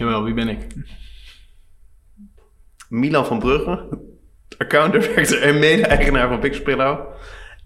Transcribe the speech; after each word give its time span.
Jawel, 0.00 0.24
wie 0.24 0.34
ben 0.34 0.48
ik? 0.48 0.66
Milan 2.88 3.26
van 3.26 3.38
Brugge, 3.38 3.88
account 4.58 4.92
director 4.92 5.42
en 5.42 5.58
mede-eigenaar 5.58 6.28
van 6.28 6.40
Pixelpillow. 6.40 7.06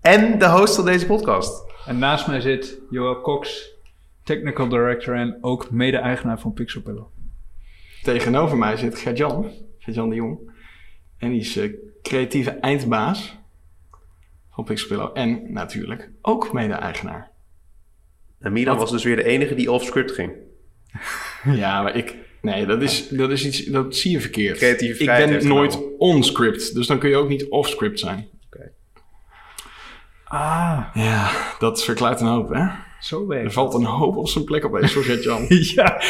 En 0.00 0.38
de 0.38 0.48
host 0.48 0.74
van 0.74 0.84
deze 0.84 1.06
podcast. 1.06 1.72
En 1.86 1.98
naast 1.98 2.26
mij 2.26 2.40
zit 2.40 2.78
Joel 2.90 3.20
Cox, 3.20 3.70
technical 4.22 4.68
director 4.68 5.14
en 5.14 5.38
ook 5.40 5.70
mede-eigenaar 5.70 6.40
van 6.40 6.52
Pixelpillow. 6.52 7.06
Tegenover 8.02 8.56
mij 8.56 8.76
zit 8.76 8.98
Gert-Jan, 8.98 9.52
Gert-Jan 9.78 10.08
de 10.08 10.14
Jong. 10.14 10.50
En 11.18 11.30
die 11.30 11.40
is 11.40 11.56
eh, 11.56 11.72
creatieve 12.02 12.50
eindbaas 12.50 13.38
van 14.50 14.64
Pixelpillow. 14.64 15.10
En 15.18 15.52
natuurlijk 15.52 16.10
ook 16.22 16.52
mede-eigenaar. 16.52 17.30
En 18.40 18.52
Milan 18.52 18.76
was 18.76 18.90
dus 18.90 19.04
weer 19.04 19.16
de 19.16 19.24
enige 19.24 19.54
die 19.54 19.72
off-script 19.72 20.12
ging. 20.12 20.32
Ja, 21.44 21.82
maar 21.82 21.96
ik... 21.96 22.23
Nee, 22.44 22.66
dat 22.66 22.82
is, 22.82 23.08
dat 23.08 23.30
is 23.30 23.44
iets... 23.46 23.64
Dat 23.64 23.96
zie 23.96 24.10
je 24.10 24.20
verkeerd. 24.20 24.56
Creatieve 24.56 25.02
ik 25.02 25.06
ben 25.06 25.46
nooit 25.46 25.78
on-script. 25.98 26.74
Dus 26.74 26.86
dan 26.86 26.98
kun 26.98 27.08
je 27.08 27.16
ook 27.16 27.28
niet 27.28 27.46
off-script 27.48 27.98
zijn. 27.98 28.28
Ah, 30.24 30.80
Ja, 30.94 31.30
dat 31.58 31.84
verklaart 31.84 32.20
een 32.20 32.26
hoop, 32.26 32.48
hè? 32.54 32.66
zo 33.00 33.20
Er 33.20 33.26
werkt 33.26 33.52
valt 33.52 33.74
een 33.74 33.84
hoop 33.84 34.16
op 34.16 34.28
zijn 34.28 34.44
plek 34.44 34.64
opeens 34.64 34.92
voor 34.92 35.02
Gert-Jan. 35.02 35.46
Ja, 35.48 36.02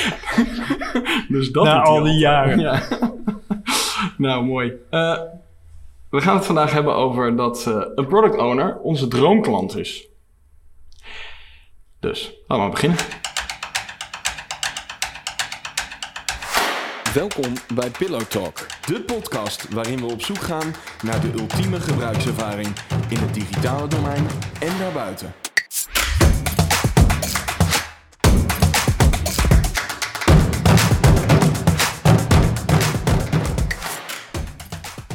Dus 1.29 1.51
dat 1.51 1.65
Na 1.65 1.83
al 1.83 2.03
die 2.03 2.19
jaren. 2.19 2.59
Ja. 2.59 2.83
nou, 4.19 4.45
mooi. 4.45 4.73
Eh, 4.91 5.21
we 6.11 6.21
gaan 6.21 6.37
het 6.37 6.47
vandaag 6.47 6.73
hebben 6.73 6.95
over 6.95 7.37
dat 7.37 7.67
eh, 7.67 7.83
een 7.95 8.07
product 8.07 8.37
owner 8.37 8.79
onze 8.79 9.09
droomklant 9.09 9.77
is. 9.77 10.09
Dus, 12.01 12.25
laten 12.25 12.47
we 12.47 12.57
maar 12.57 12.71
beginnen. 12.71 12.99
Welkom 17.15 17.53
bij 17.75 17.91
Pillow 17.91 18.21
Talk, 18.21 18.67
de 18.87 19.03
podcast 19.03 19.73
waarin 19.73 19.99
we 19.99 20.13
op 20.13 20.23
zoek 20.23 20.39
gaan 20.39 20.75
naar 21.03 21.21
de 21.21 21.33
ultieme 21.39 21.81
gebruikservaring 21.81 22.69
in 23.09 23.17
het 23.17 23.35
digitale 23.35 23.89
domein 23.89 24.27
en 24.61 24.79
daarbuiten. 24.79 25.35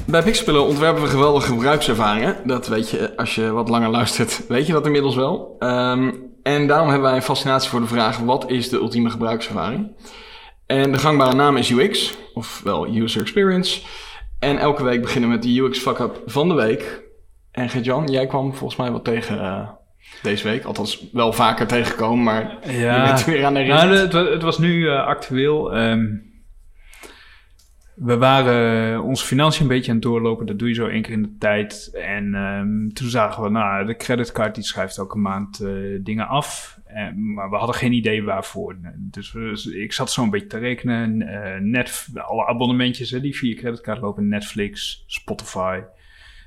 Bij 0.05 0.23
Pixelpillow 0.23 0.67
ontwerpen 0.67 1.01
we 1.01 1.07
geweldige 1.07 1.47
gebruikservaringen. 1.47 2.47
Dat 2.47 2.67
weet 2.67 2.89
je, 2.89 3.17
als 3.17 3.35
je 3.35 3.51
wat 3.51 3.69
langer 3.69 3.89
luistert, 3.89 4.47
weet 4.47 4.67
je 4.67 4.73
dat 4.73 4.85
inmiddels 4.85 5.15
wel. 5.15 5.55
Ehm, 5.59 6.11
en 6.43 6.67
daarom 6.67 6.89
hebben 6.89 7.07
wij 7.07 7.15
een 7.15 7.23
fascinatie 7.23 7.69
voor 7.69 7.79
de 7.79 7.87
vraag, 7.87 8.17
wat 8.17 8.49
is 8.49 8.69
de 8.69 8.77
ultieme 8.77 9.09
gebruikservaring? 9.09 9.91
En 10.69 10.91
de 10.91 10.97
gangbare 10.97 11.35
naam 11.35 11.57
is 11.57 11.69
UX, 11.69 12.15
ofwel 12.33 12.87
User 12.87 13.21
Experience. 13.21 13.81
En 14.39 14.57
elke 14.57 14.83
week 14.83 15.01
beginnen 15.01 15.29
we 15.29 15.35
met 15.35 15.43
de 15.45 15.59
UX 15.59 15.79
fuck-up 15.79 16.21
van 16.25 16.47
de 16.47 16.53
week. 16.53 17.03
En 17.51 17.69
Gert-Jan, 17.69 18.05
jij 18.07 18.27
kwam 18.27 18.55
volgens 18.55 18.79
mij 18.79 18.91
wat 18.91 19.03
tegen 19.03 19.39
eh, 19.39 19.69
deze 20.23 20.47
week. 20.47 20.63
Althans, 20.63 21.05
wel 21.11 21.33
vaker 21.33 21.67
tegengekomen, 21.67 22.23
maar 22.23 22.57
je 22.71 23.01
bent 23.05 23.25
weer 23.25 23.45
aan 23.45 23.53
de 23.53 23.59
rit. 23.59 24.11
Nou, 24.11 24.29
het 24.31 24.41
was 24.41 24.57
nu 24.57 24.89
eh, 24.89 25.05
actueel. 25.05 25.73
ehm, 25.75 26.05
we 27.99 28.17
waren 28.17 28.93
eh, 28.93 29.05
onze 29.05 29.25
financiën 29.25 29.61
een 29.61 29.67
beetje 29.67 29.89
aan 29.91 29.97
het 29.97 30.05
doorlopen. 30.05 30.45
Dat 30.45 30.59
doe 30.59 30.67
je 30.67 30.73
zo 30.73 30.87
één 30.87 31.01
keer 31.01 31.11
in 31.11 31.21
de 31.21 31.35
tijd. 31.37 31.89
En 31.93 32.35
ehm, 32.35 32.89
toen 32.89 33.09
zagen 33.09 33.43
we, 33.43 33.49
nou, 33.49 33.85
de 33.85 33.95
creditcard 33.95 34.55
die 34.55 34.63
schrijft 34.63 34.97
elke 34.97 35.17
maand 35.17 35.59
eh, 35.59 35.73
dingen 36.01 36.27
af. 36.27 36.79
En, 36.85 37.33
maar 37.33 37.49
we 37.49 37.55
hadden 37.55 37.75
geen 37.75 37.93
idee 37.93 38.23
waarvoor. 38.23 38.77
Dus 38.95 39.65
ik 39.65 39.93
zat 39.93 40.11
zo 40.11 40.23
een 40.23 40.29
beetje 40.29 40.47
te 40.47 40.57
rekenen. 40.57 41.21
eh, 41.21 41.61
net, 41.61 42.07
alle 42.13 42.45
abonnementjes 42.45 43.11
hè, 43.11 43.21
die 43.21 43.37
via 43.37 43.55
creditcard 43.55 44.01
lopen. 44.01 44.27
Netflix, 44.27 45.03
Spotify, 45.07 45.79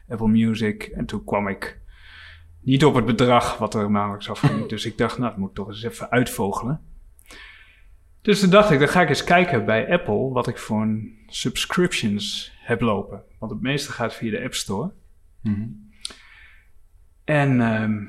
Apple 0.09 0.29
Music. 0.29 0.83
En 0.83 1.07
toen 1.07 1.25
kwam 1.25 1.49
ik 1.49 1.81
niet 2.61 2.85
op 2.85 2.95
het 2.95 3.05
bedrag 3.07 3.59
wat 3.59 3.75
er 3.75 3.91
maandelijks 3.91 4.31
afging. 4.43 4.67
dus 4.67 4.87
ik 4.87 4.99
dacht, 4.99 5.19
nou, 5.19 5.31
dat 5.31 5.39
moet 5.39 5.49
ik 5.49 5.55
toch 5.55 5.69
eens 5.69 5.83
even 5.83 6.11
uitvogelen. 6.11 6.81
Dus 8.23 8.41
toen 8.41 8.51
dacht 8.51 8.71
ik, 8.71 8.79
dan 8.79 8.89
ga 8.89 9.01
ik 9.01 9.09
eens 9.09 9.25
kijken 9.25 9.65
bij 9.65 9.93
Apple 9.93 10.29
wat 10.29 10.49
ik 10.49 10.59
voor 10.59 10.83
een 10.83 11.19
subscriptions 11.27 12.53
heb 12.61 12.81
lopen. 12.81 13.23
Want 13.39 13.53
het 13.53 13.61
meeste 13.61 13.93
gaat 13.93 14.15
via 14.15 14.31
de 14.31 14.43
App 14.43 14.55
Store. 14.55 14.91
Mhm. 15.43 15.69
En 17.25 17.61
ehm, 17.61 18.05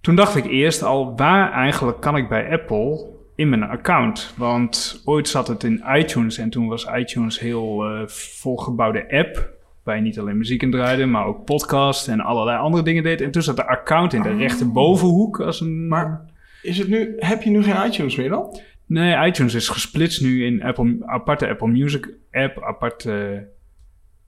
toen 0.00 0.16
dacht 0.16 0.36
ik 0.36 0.44
eerst 0.44 0.82
al, 0.82 1.16
waar 1.16 1.52
eigenlijk 1.52 2.00
kan 2.00 2.16
ik 2.16 2.28
bij 2.28 2.52
Apple 2.52 3.06
in 3.34 3.48
mijn 3.48 3.62
account? 3.62 4.34
Want 4.36 5.02
ooit 5.04 5.28
zat 5.28 5.48
het 5.48 5.64
in 5.64 5.84
iTunes 5.94 6.38
en 6.38 6.50
toen 6.50 6.68
was 6.68 6.86
iTunes 6.94 7.40
heel 7.40 7.84
eh, 7.84 8.06
volgebouwde 8.08 9.10
app. 9.10 9.56
Waar 9.82 9.96
je 9.96 10.02
niet 10.02 10.18
alleen 10.18 10.38
muziek 10.38 10.62
in 10.62 10.70
draaide, 10.70 11.06
maar 11.06 11.26
ook 11.26 11.44
podcast 11.44 12.08
en 12.08 12.20
allerlei 12.20 12.58
andere 12.58 12.82
dingen 12.82 13.02
deed. 13.02 13.20
En 13.20 13.30
toen 13.30 13.42
zat 13.42 13.56
de 13.56 13.66
account 13.66 14.12
in 14.12 14.22
de 14.22 14.36
rechterbovenhoek 14.36 15.40
als 15.40 15.60
een... 15.60 15.88
Maar 15.88 16.27
is 16.62 16.78
het 16.78 16.88
nu, 16.88 17.14
heb 17.18 17.42
je 17.42 17.50
nu 17.50 17.62
geen 17.62 17.86
iTunes 17.86 18.16
meer 18.16 18.28
dan? 18.28 18.60
Nee, 18.86 19.26
iTunes 19.26 19.54
is 19.54 19.68
gesplitst 19.68 20.22
nu 20.22 20.44
in 20.46 20.62
Apple, 20.62 20.96
aparte 21.06 21.48
Apple 21.48 21.68
Music 21.68 22.08
app, 22.32 22.62
aparte 22.62 23.46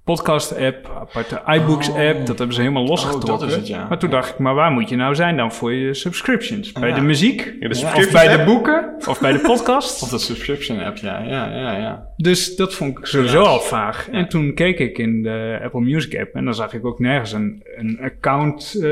podcast 0.05 0.57
app, 0.59 0.91
aparte 1.01 1.43
iBooks 1.47 1.89
Oh. 1.89 1.95
app. 2.09 2.27
Dat 2.27 2.39
hebben 2.39 2.55
ze 2.55 2.61
helemaal 2.61 2.85
losgetrokken. 2.87 3.39
dat 3.39 3.49
is 3.49 3.55
het, 3.55 3.67
ja. 3.67 3.87
Maar 3.89 3.99
toen 3.99 4.11
dacht 4.11 4.31
ik, 4.31 4.39
maar 4.39 4.55
waar 4.55 4.71
moet 4.71 4.89
je 4.89 4.97
nou 4.97 5.15
zijn 5.15 5.37
dan 5.37 5.53
voor 5.53 5.73
je 5.73 5.95
subscriptions? 5.95 6.73
Bij 6.73 6.89
Ja. 6.89 6.95
de 6.95 7.01
muziek? 7.01 7.61
de 7.61 7.69
of 7.97 8.11
bij 8.13 8.37
de 8.37 8.45
boeken? 8.45 8.95
Of 9.09 9.21
bij 9.21 9.33
de 9.33 9.39
podcast? 9.39 10.03
Of 10.03 10.09
de 10.09 10.19
subscription 10.19 10.81
app, 10.81 10.97
ja. 10.97 11.19
Ja, 11.23 11.55
ja, 11.57 11.77
ja. 11.77 12.07
Dus 12.17 12.57
dat 12.57 12.75
vond 12.75 12.99
ik 12.99 13.07
sowieso 13.07 13.43
Ja. 13.43 13.49
al 13.49 13.61
vaag. 13.61 14.09
En 14.11 14.29
toen 14.29 14.55
keek 14.55 14.79
ik 14.79 14.99
in 14.99 15.23
de 15.23 15.61
Apple 15.63 15.81
Music 15.81 16.21
app 16.21 16.35
en 16.35 16.45
dan 16.45 16.55
zag 16.55 16.73
ik 16.75 16.85
ook 16.87 16.99
nergens 16.99 17.33
een, 17.33 17.63
een 17.77 17.99
account 18.03 18.75
eh 18.83 18.89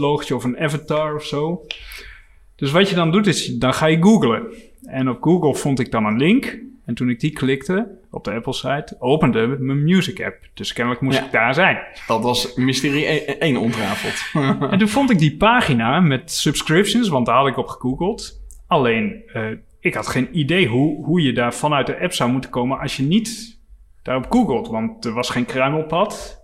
logotje 0.00 0.34
of 0.34 0.44
een 0.44 0.58
avatar 0.58 1.14
of 1.14 1.24
zo. 1.24 1.64
Dus 2.60 2.70
wat 2.70 2.88
je 2.88 2.94
dan 2.94 3.10
doet 3.12 3.26
is, 3.26 3.46
dan 3.46 3.74
ga 3.74 3.86
je 3.86 4.02
googlen. 4.02 4.42
En 4.84 5.08
op 5.08 5.22
Google 5.22 5.54
vond 5.54 5.78
ik 5.80 5.90
dan 5.90 6.04
een 6.04 6.16
link. 6.18 6.58
En 6.84 6.94
toen 6.94 7.08
ik 7.10 7.20
die 7.20 7.30
klikte 7.30 7.98
op 8.10 8.24
de 8.24 8.30
Apple 8.32 8.52
site, 8.52 8.96
opende 8.98 9.46
mijn 9.46 9.84
Music 9.84 10.22
app. 10.24 10.36
Dus 10.54 10.72
kennelijk 10.72 11.02
moest 11.02 11.18
Ja. 11.18 11.24
ik 11.24 11.32
daar 11.32 11.54
zijn. 11.54 11.78
Dat 12.06 12.22
was 12.22 12.54
mysterie 12.54 13.04
1 13.38 13.56
ontrafeld. 13.56 14.44
En 14.72 14.78
toen 14.78 14.88
vond 14.88 15.10
ik 15.10 15.18
die 15.18 15.36
pagina 15.36 16.00
met 16.00 16.32
subscriptions, 16.32 17.08
want 17.08 17.26
daar 17.26 17.36
had 17.36 17.46
ik 17.46 17.56
op 17.56 17.66
gegoogeld. 17.66 18.40
Alleen, 18.66 19.22
eh, 19.32 19.42
ik 19.80 19.94
had 19.94 20.06
geen 20.06 20.38
idee 20.38 20.66
hoe, 20.66 21.04
hoe 21.04 21.22
je 21.22 21.32
daar 21.32 21.54
vanuit 21.54 21.86
de 21.86 22.00
app 22.00 22.12
zou 22.12 22.30
moeten 22.30 22.50
komen 22.50 22.78
als 22.78 22.96
je 22.96 23.02
niet 23.02 23.58
daarop 24.02 24.26
googelt. 24.30 24.68
Want 24.68 25.04
er 25.04 25.12
was 25.12 25.30
geen 25.30 25.44
kruimelpad. 25.44 26.39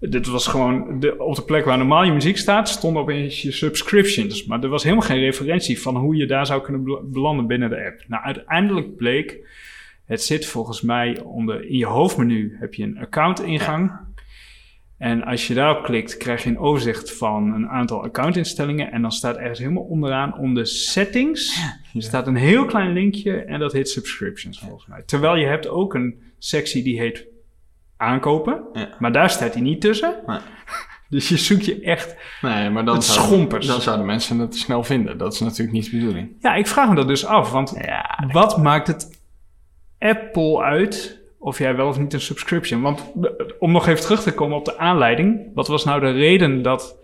Dit 0.00 0.26
was 0.26 0.46
gewoon 0.46 1.00
de, 1.00 1.18
op 1.18 1.34
de 1.34 1.42
plek 1.42 1.64
waar 1.64 1.78
normaal 1.78 2.04
je 2.04 2.12
muziek 2.12 2.36
staat, 2.36 2.68
stonden 2.68 3.02
opeens 3.02 3.42
je 3.42 3.52
subscriptions. 3.52 4.44
Maar 4.44 4.62
er 4.62 4.68
was 4.68 4.82
helemaal 4.82 5.06
geen 5.06 5.18
referentie 5.18 5.80
van 5.80 5.96
hoe 5.96 6.16
je 6.16 6.26
daar 6.26 6.46
zou 6.46 6.62
kunnen 6.62 6.84
bel- 6.84 7.02
belanden 7.04 7.46
binnen 7.46 7.70
de 7.70 7.84
app. 7.84 8.04
Nou, 8.08 8.22
uiteindelijk 8.22 8.96
bleek, 8.96 9.38
het 10.04 10.22
zit 10.22 10.46
volgens 10.46 10.80
mij 10.80 11.20
onder, 11.20 11.64
in 11.64 11.76
je 11.76 11.86
hoofdmenu 11.86 12.56
heb 12.60 12.74
je 12.74 12.82
een 12.82 12.98
account-ingang. 12.98 13.92
En 14.98 15.24
als 15.24 15.46
je 15.46 15.54
daarop 15.54 15.84
klikt, 15.84 16.16
krijg 16.16 16.42
je 16.42 16.50
een 16.50 16.58
overzicht 16.58 17.12
van 17.12 17.54
een 17.54 17.68
aantal 17.68 18.02
accountinstellingen. 18.02 18.92
En 18.92 19.02
dan 19.02 19.12
staat 19.12 19.36
ergens 19.36 19.58
helemaal 19.58 19.82
onderaan 19.82 20.38
onder 20.38 20.66
settings, 20.66 21.60
staat 21.96 22.26
een 22.26 22.36
heel 22.36 22.64
klein 22.64 22.92
linkje 22.92 23.36
en 23.36 23.58
dat 23.58 23.72
heet 23.72 23.88
subscriptions 23.88 24.58
volgens 24.58 24.86
mij. 24.86 25.02
Terwijl 25.06 25.36
je 25.36 25.46
hebt 25.46 25.68
ook 25.68 25.94
een 25.94 26.20
sectie 26.38 26.82
die 26.82 27.00
heet 27.00 27.29
aankopen, 28.00 28.62
Ja. 28.72 28.88
maar 28.98 29.12
daar 29.12 29.30
staat 29.30 29.52
hij 29.52 29.62
niet 29.62 29.80
tussen. 29.80 30.14
Nee. 30.26 30.38
Dus 31.08 31.28
je 31.28 31.36
zoekt 31.36 31.64
je 31.64 31.80
echt... 31.80 32.16
Nee, 32.42 32.70
maar 32.70 32.84
dan, 32.84 32.94
Het 32.94 33.04
zouden, 33.04 33.26
schompers. 33.28 33.66
dan 33.66 33.80
zouden 33.80 34.06
mensen 34.06 34.38
het 34.38 34.56
snel 34.56 34.84
vinden. 34.84 35.18
Dat 35.18 35.32
is 35.32 35.40
natuurlijk 35.40 35.72
niet 35.72 35.90
de 35.90 35.96
bedoeling. 35.98 36.36
Ja, 36.40 36.54
ik 36.54 36.66
vraag 36.66 36.88
me 36.88 36.94
dat 36.94 37.08
dus 37.08 37.24
af, 37.26 37.50
want 37.52 37.74
wat 38.32 38.58
maakt 38.58 38.86
het 38.86 39.22
Apple 39.98 40.62
uit 40.62 41.20
of 41.38 41.58
jij 41.58 41.76
wel 41.76 41.88
of 41.88 41.98
niet 41.98 42.12
een 42.12 42.20
subscription? 42.20 42.80
Want 42.82 43.00
eh, 43.22 43.30
om 43.58 43.72
nog 43.72 43.86
even 43.86 44.02
terug 44.02 44.22
te 44.22 44.34
komen 44.34 44.56
op 44.56 44.64
de 44.64 44.78
aanleiding, 44.78 45.50
wat 45.54 45.68
was 45.68 45.84
nou 45.84 46.00
de 46.00 46.10
reden 46.10 46.62
dat 46.62 46.98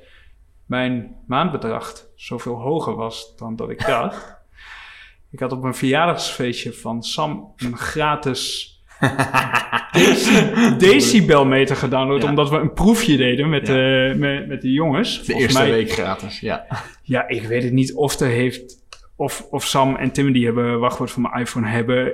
mijn 0.67 1.17
maandbedrag 1.27 1.93
zoveel 2.17 2.55
hoger 2.61 2.95
was 2.95 3.37
dan 3.37 3.57
dat 3.57 3.71
ik 3.71 3.87
dacht? 3.87 4.37
ik 5.31 5.41
had 5.41 5.53
op 5.53 5.63
een 5.65 5.75
verjaardagsfeestje 5.75 6.73
van 6.73 7.03
Sam 7.03 7.53
een 7.57 7.77
gratis 7.77 8.75
decibelmeter 10.79 11.77
gedownload, 11.77 12.23
Ja. 12.23 12.29
omdat 12.29 12.51
we 12.51 12.57
een 12.57 12.73
proefje 12.73 13.17
deden 13.17 13.49
met, 13.49 13.67
Ja. 13.67 13.75
de, 13.75 14.15
met, 14.17 14.49
met 14.49 14.63
de 14.63 14.73
jongens. 14.73 15.25
De 15.25 15.35
eerste 15.35 15.59
mij- 15.59 15.71
week 15.71 15.91
gratis, 15.91 16.41
ja. 16.41 16.67
ja, 17.03 17.29
ik 17.29 17.43
weet 17.43 17.63
het 17.63 17.73
niet 17.73 17.95
of 17.95 18.21
er 18.21 18.29
heeft. 18.29 18.85
Of, 19.17 19.47
of 19.51 19.65
Sam 19.65 19.97
en 19.97 20.11
Tim 20.13 20.33
die 20.33 20.45
hebben 20.45 20.79
wachtwoord 20.79 21.11
van 21.11 21.23
mijn 21.23 21.35
iPhone 21.41 21.69
hebben 21.69 22.13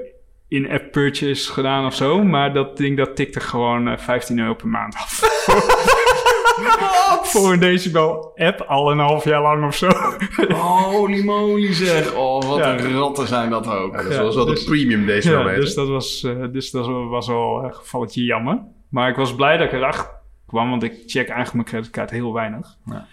in-app 0.48 0.92
purchase 0.92 1.52
gedaan 1.52 1.86
of 1.86 1.94
zo. 1.94 2.22
Maar 2.24 2.52
dat 2.52 2.76
ding 2.76 2.96
dat 2.96 3.16
tikte 3.16 3.40
gewoon 3.40 3.88
eh, 3.88 3.98
15 3.98 4.38
euro 4.38 4.54
per 4.54 4.68
maand 4.68 4.94
af. 4.94 5.20
voor 7.22 7.52
een 7.52 7.60
decibel 7.60 8.32
app 8.36 8.60
al 8.60 8.90
een 8.90 8.98
half 8.98 9.24
jaar 9.24 9.42
lang 9.42 9.66
of 9.66 9.76
zo. 9.76 9.88
Holy 10.54 11.24
moly 11.24 11.72
zeg. 11.74 12.14
Oh, 12.14 12.42
wat 12.42 12.58
Ja. 12.58 12.78
een 12.78 12.98
ratten 12.98 13.26
zijn 13.28 13.50
dat 13.50 13.66
ook. 13.66 13.92
Ja, 13.94 14.02
dat 14.02 14.16
was 14.16 14.34
wel 14.34 14.44
dus- 14.44 14.64
de 14.64 14.70
premium 14.70 15.06
deze 15.06 15.30
Ja, 15.30 15.42
dus 15.54 15.74
dat 15.74 15.88
was, 15.88 16.22
eh, 16.24 16.32
dus 16.52 16.70
dat 16.70 16.86
was 16.86 17.26
wel 17.26 17.64
een 17.64 17.74
gevalletje 17.74 18.24
jammer. 18.24 18.58
Maar 18.88 19.08
ik 19.08 19.16
was 19.16 19.34
blij 19.34 19.56
dat 19.56 19.66
ik 19.66 19.72
erachter 19.72 20.06
kwam, 20.46 20.70
want 20.70 20.82
ik 20.82 20.92
check 21.06 21.28
eigenlijk 21.28 21.52
mijn 21.52 21.64
creditcard 21.66 22.10
heel 22.10 22.32
weinig. 22.32 22.76
Ja. 22.86 23.06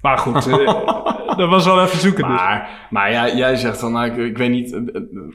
Maar 0.00 0.18
goed, 0.18 0.46
eh, 0.46 1.15
dat 1.42 1.48
was 1.48 1.64
wel 1.64 1.82
even 1.82 1.98
zoeken. 1.98 2.28
dus. 2.28 2.36
Maar, 2.36 2.86
maar 2.90 3.10
ja, 3.10 3.34
jij 3.34 3.56
zegt 3.56 3.80
dan, 3.80 3.92
nou, 3.92 4.10
ik, 4.10 4.16
ik 4.16 4.38
weet 4.38 4.50
niet, 4.50 4.70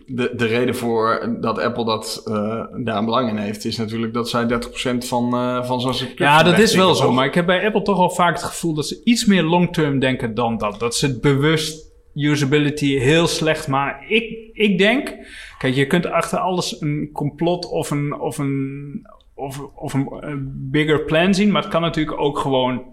de, 0.05 0.33
de 0.35 0.45
reden 0.45 0.75
voor 0.75 1.37
dat 1.39 1.59
Apple 1.59 1.85
dat, 1.85 2.21
eh, 2.25 2.63
daar 2.83 2.97
een 2.97 3.05
belang 3.05 3.29
in 3.29 3.37
heeft, 3.37 3.65
is 3.65 3.77
natuurlijk 3.77 4.13
dat 4.13 4.29
zij 4.29 4.47
30% 4.47 5.05
van, 5.05 5.33
eh, 5.33 5.63
van 5.63 5.81
zo'n 5.81 5.93
subscription 5.93 6.29
Ja, 6.29 6.43
dat 6.43 6.59
is 6.59 6.75
wel 6.75 6.95
zo. 6.95 7.11
Maar 7.11 7.25
ik 7.25 7.33
heb 7.33 7.45
bij 7.45 7.65
Apple 7.65 7.81
toch 7.81 7.97
wel 7.97 8.09
vaak 8.09 8.33
het 8.33 8.43
gevoel 8.43 8.73
dat 8.73 8.87
ze 8.87 9.01
iets 9.03 9.25
meer 9.25 9.43
long-term 9.43 9.99
denken 9.99 10.33
dan 10.33 10.57
dat. 10.57 10.79
Dat 10.79 10.95
ze 10.95 11.05
het 11.05 11.21
bewust 11.21 11.89
usability 12.15 12.97
heel 12.97 13.27
slecht 13.27 13.67
maken. 13.67 14.09
Ik, 14.09 14.49
ik 14.53 14.77
denk, 14.77 15.15
kijk, 15.57 15.75
je 15.75 15.87
kunt 15.87 16.05
achter 16.05 16.39
alles 16.39 16.81
een 16.81 17.09
complot 17.13 17.65
of 17.65 17.91
een, 17.91 18.19
of 18.19 18.37
een, 18.37 19.07
of, 19.35 19.59
of 19.75 19.93
een, 19.93 20.07
een 20.19 20.69
bigger 20.71 21.03
plan 21.03 21.33
zien. 21.33 21.51
Maar 21.51 21.61
het 21.61 21.71
kan 21.71 21.81
natuurlijk 21.81 22.19
ook 22.19 22.37
gewoon, 22.37 22.83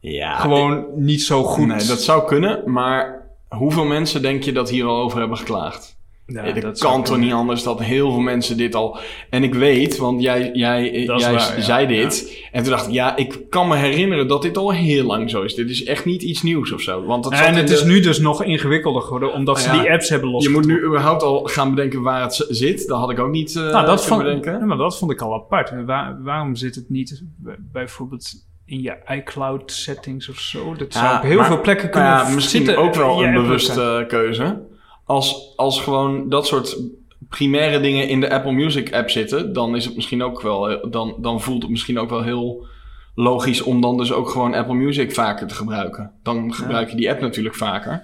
Ja, 0.00 0.34
gewoon 0.36 0.84
niet 0.94 1.22
zo 1.22 1.42
goed. 1.42 1.66
Nee, 1.66 1.86
dat 1.86 2.02
zou 2.02 2.26
kunnen, 2.26 2.62
maar 2.72 3.26
hoeveel 3.48 3.84
mensen 3.84 4.22
denk 4.22 4.42
je 4.42 4.52
dat 4.52 4.70
hier 4.70 4.84
al 4.84 5.02
over 5.02 5.18
hebben 5.18 5.36
geklaagd? 5.38 5.94
Ja, 6.26 6.44
Ja, 6.44 6.60
dat 6.60 6.78
kan 6.78 7.02
toch 7.04 7.18
niet 7.18 7.32
anders 7.32 7.62
dat 7.62 7.80
heel 7.80 8.10
veel 8.10 8.20
mensen 8.20 8.56
dit 8.56 8.74
al... 8.74 8.98
En 9.30 9.42
ik 9.42 9.54
weet, 9.54 9.96
want 9.96 10.22
jij, 10.22 10.50
jij, 10.52 11.04
Dat 11.06 11.16
is 11.18 11.24
jij 11.26 11.34
waar, 11.34 11.56
ja. 11.56 11.62
zei 11.62 11.86
dit. 11.86 12.42
En 12.52 12.62
toen 12.62 12.72
dacht 12.72 12.86
ik, 12.86 12.92
ja, 12.92 13.16
ik 13.16 13.40
kan 13.50 13.68
me 13.68 13.76
herinneren 13.76 14.28
dat 14.28 14.42
dit 14.42 14.56
al 14.56 14.72
heel 14.72 15.04
lang 15.04 15.30
zo 15.30 15.42
is. 15.42 15.54
Dit 15.54 15.70
is 15.70 15.84
echt 15.84 16.04
niet 16.04 16.22
iets 16.22 16.42
nieuws 16.42 16.72
of 16.72 16.80
zo. 16.80 17.04
Want 17.04 17.24
dat 17.24 17.32
En 17.32 17.54
het 17.54 17.68
de- 17.68 17.74
is 17.74 17.84
nu 17.84 18.00
dus 18.00 18.18
nog 18.18 18.42
ingewikkelder 18.44 19.02
geworden, 19.02 19.32
omdat 19.32 19.60
ze 19.60 19.74
ja. 19.74 19.80
die 19.80 19.90
apps 19.92 20.08
hebben 20.08 20.28
Je 20.28 20.34
losgelaten. 20.34 20.68
moet 20.70 20.80
nu 20.80 20.86
überhaupt 20.86 21.22
al 21.22 21.44
gaan 21.44 21.74
bedenken 21.74 22.02
waar 22.02 22.22
het 22.22 22.46
zit. 22.48 22.86
Dat 22.88 22.98
had 22.98 23.10
ik 23.10 23.18
ook 23.18 23.30
niet 23.30 23.56
eh 23.56 23.62
Nou, 23.62 23.72
dat 23.72 23.82
kunnen 23.82 24.00
vond, 24.00 24.22
bedenken. 24.22 24.66
maar 24.68 24.76
dat 24.76 24.98
vond 24.98 25.10
ik 25.10 25.20
al 25.22 25.34
apart. 25.34 25.84
Waar- 25.84 26.18
waarom 26.22 26.54
zit 26.56 26.74
het 26.74 26.90
niet 26.90 27.22
bij- 27.36 27.56
bijvoorbeeld 27.72 28.32
in 28.66 28.82
je 28.82 28.96
iCloud 29.08 29.72
settings 29.72 30.28
of 30.28 30.38
zo? 30.38 30.74
Dat 30.74 30.92
zou 30.92 31.16
op 31.16 31.22
heel 31.22 31.36
maar- 31.36 31.46
veel 31.46 31.60
plekken 31.60 31.90
kunnen 31.90 32.10
Ja, 32.10 32.28
misschien 32.28 32.64
zitten. 32.64 32.84
ook 32.84 32.94
wel 32.94 33.24
een 33.24 33.32
bewuste 33.34 34.04
keuze. 34.08 34.62
Als, 35.04 35.52
als 35.56 35.80
gewoon 35.80 36.28
dat 36.28 36.46
soort 36.46 36.76
primaire 37.28 37.80
dingen 37.80 38.08
in 38.08 38.20
de 38.20 38.30
Apple 38.30 38.52
Music 38.52 38.92
app 38.94 39.10
zitten, 39.10 39.52
dan 39.52 39.76
is 39.76 39.84
het 39.84 39.94
misschien 39.96 40.22
ook 40.22 40.40
wel, 40.42 40.90
dan, 40.90 41.14
dan 41.18 41.40
voelt 41.40 41.62
het 41.62 41.70
misschien 41.70 41.98
ook 41.98 42.10
wel 42.10 42.22
heel 42.22 42.66
logisch 43.14 43.62
om 43.62 43.80
dan 43.80 43.96
dus 43.96 44.12
ook 44.12 44.28
gewoon 44.30 44.54
Apple 44.54 44.74
Music 44.74 45.14
vaker 45.14 45.46
te 45.46 45.54
gebruiken. 45.54 46.10
Dan 46.22 46.54
gebruik 46.54 46.90
je 46.90 46.96
die 46.96 47.10
app 47.10 47.20
natuurlijk 47.20 47.54
vaker. 47.54 48.02